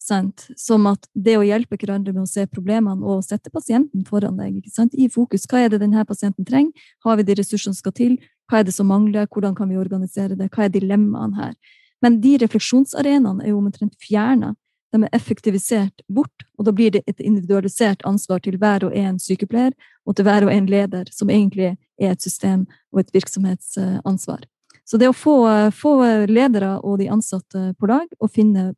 [0.00, 0.46] Sant?
[0.56, 4.62] Som at det å hjelpe hverandre med å se problemene og sette pasienten foran deg
[4.96, 5.44] i fokus.
[5.50, 6.72] Hva er det denne pasienten trenger?
[7.04, 8.16] Har vi de ressursene som skal til?
[8.50, 9.28] Hva er det som mangler?
[9.28, 10.48] Hvordan kan vi organisere det?
[10.50, 11.54] Hva er dilemmaene her?
[12.02, 14.54] Men de refleksjonsarenaene er jo omtrent fjerna.
[14.92, 19.16] De er effektivisert bort, og da blir det et individualisert ansvar til hver og en
[19.22, 19.72] sykepleier
[20.04, 24.44] og til hver og en leder, som egentlig er et system og et virksomhetsansvar.
[24.84, 25.36] Så det å få,
[25.72, 25.94] få
[26.28, 28.72] ledere og de ansatte på lag og finne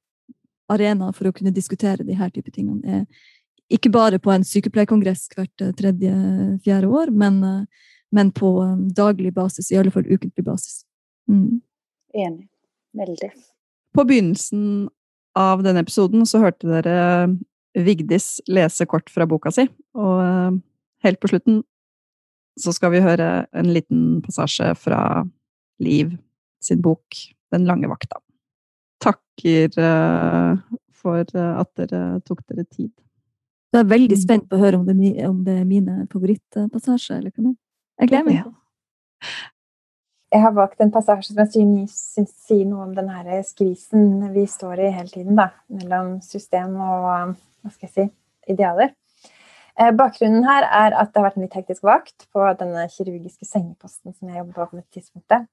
[0.70, 5.26] arenaer for å kunne diskutere de her type tingene, er ikke bare på en sykepleierkongress
[5.34, 7.40] hvert tredje-fjerde år, men,
[8.14, 8.50] men, på
[8.94, 10.82] daglig basis, i alle fall ukentlig basis.
[11.30, 11.62] Mm.
[12.14, 12.46] Enig.
[12.94, 13.30] Veldig.
[13.94, 14.88] På begynnelsen
[15.38, 16.96] av denne episoden så hørte dere
[17.74, 19.66] Vigdis lese kort fra boka si,
[19.98, 20.58] og eh,
[21.06, 21.62] helt på slutten
[22.60, 25.24] så skal vi høre en liten passasje fra
[25.82, 26.12] Liv
[26.62, 27.16] sin bok
[27.50, 28.20] Den lange vakta.
[29.02, 30.60] Takker eh,
[30.94, 32.92] for at dere tok dere tid.
[33.74, 34.94] Jeg er veldig spent på å høre om det,
[35.26, 37.26] om det er mine favorittpassasjer.
[37.26, 38.54] Jeg gleder meg.
[40.34, 44.42] Jeg har valgt en passasje som jeg syns sier noe om den her skvisen vi
[44.50, 47.04] står i hele tiden, da, mellom system og
[47.36, 48.06] hva skal jeg si,
[48.50, 48.90] idealer.
[49.78, 53.46] Eh, bakgrunnen her er at det har vært en litt hektisk vakt på denne kirurgiske
[53.46, 55.46] sengeposten som jeg jobber på på dette tidspunktet.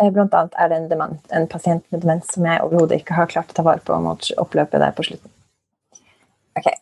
[0.00, 3.16] Eh, blant annet er det en, dement, en pasient med demens som jeg overhodet ikke
[3.16, 5.32] har klart å ta vare på mot oppløpet der på slutten.
[6.56, 6.72] Ok.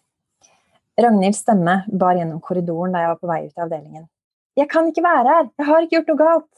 [1.03, 4.09] Ragnhilds stemme bar gjennom korridoren da jeg var på vei ut av avdelingen.
[4.59, 5.53] Jeg kan ikke være her!
[5.59, 6.51] Jeg har ikke gjort noe galt!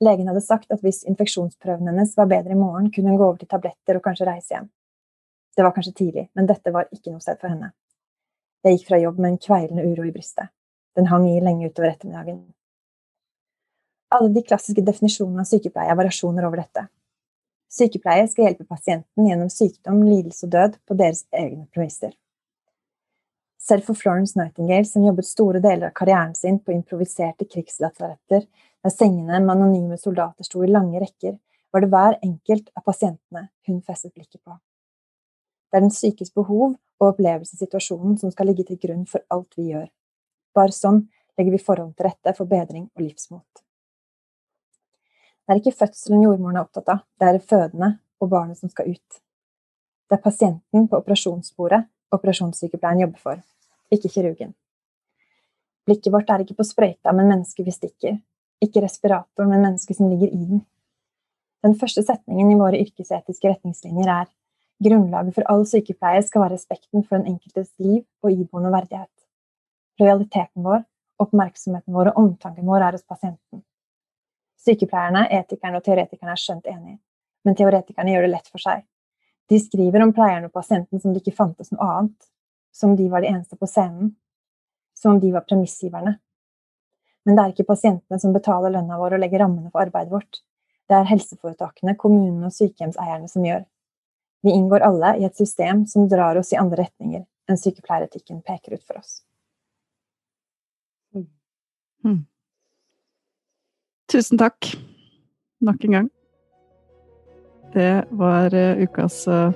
[0.00, 3.40] Legen hadde sagt at hvis infeksjonsprøven hennes var bedre i morgen, kunne hun gå over
[3.40, 4.70] til tabletter og kanskje reise hjem.
[5.56, 7.72] Det var kanskje tidlig, men dette var ikke noe sted for henne.
[8.64, 10.48] Jeg gikk fra jobb med en kveilende uro i brystet.
[10.96, 12.40] Den hang i lenge utover ettermiddagen.
[14.10, 16.86] Alle de klassiske definisjonene av sykepleie er variasjoner over dette.
[17.70, 22.16] Sykepleie skal hjelpe pasienten gjennom sykdom, lidelse og død på deres egne premisser.
[23.70, 28.46] Selv for Florence Nightingale, som jobbet store deler av karrieren sin på improviserte krigslasaretter,
[28.82, 31.36] der sengene med anonyme soldater sto i lange rekker,
[31.70, 34.56] var det hver enkelt av pasientene hun festet blikket på.
[35.70, 39.68] Det er den sykes behov og opplevelsessituasjonen som skal ligge til grunn for alt vi
[39.68, 39.86] gjør.
[40.56, 41.04] Bare sånn
[41.38, 43.62] legger vi forhold til rette for bedring og livsmot.
[45.46, 48.90] Det er ikke fødselen jordmoren er opptatt av, det er fødende og barnet som skal
[48.90, 49.22] ut.
[50.10, 53.42] Det er pasienten på operasjonsbordet operasjonssykepleieren jobber for,
[53.94, 54.54] ikke kirurgen.
[55.88, 58.18] Blikket vårt er ikke på sprøyta, men mennesket vi stikker.
[58.62, 60.60] Ikke respiratoren, men mennesket som ligger i den.
[61.64, 64.28] Den første setningen i våre yrkesetiske retningslinjer er
[64.84, 69.12] grunnlaget for all sykepleie skal være respekten for den enkeltes liv og iboende verdighet.
[70.00, 70.86] Lojaliteten vår,
[71.20, 73.64] oppmerksomheten vår og omtanken vår er hos pasienten.
[74.60, 76.98] Sykepleierne, etikerne og teoretikerne er skjønt enige,
[77.44, 78.84] men teoretikerne gjør det lett for seg.
[79.50, 82.30] De skriver om pleieren og pasienten som det ikke fantes noe annet,
[82.72, 84.14] som de var de eneste på scenen,
[84.94, 86.18] som om de var premissgiverne.
[87.24, 90.40] Men det er ikke pasientene som betaler lønna vår og legger rammene for arbeidet vårt.
[90.88, 93.64] Det er helseforetakene, kommunene og sykehjemseierne som gjør.
[94.42, 98.78] Vi inngår alle i et system som drar oss i andre retninger enn sykepleieretikken peker
[98.78, 99.20] ut for oss.
[102.04, 102.24] Mm.
[104.10, 104.72] Tusen takk
[105.60, 106.08] nok en gang.
[107.74, 109.52] Det var eh, ukas eh,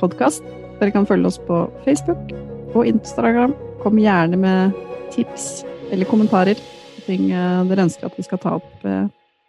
[0.00, 0.44] podkast.
[0.80, 2.34] Dere kan følge oss på Facebook
[2.76, 3.54] og Instagram.
[3.82, 4.76] Kom gjerne med
[5.14, 6.60] tips eller kommentarer.
[7.06, 8.88] Ting eh, dere ønsker at vi skal ta opp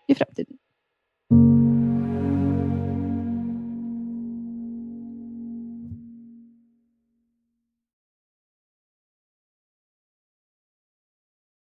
[0.08, 1.67] i fremtiden.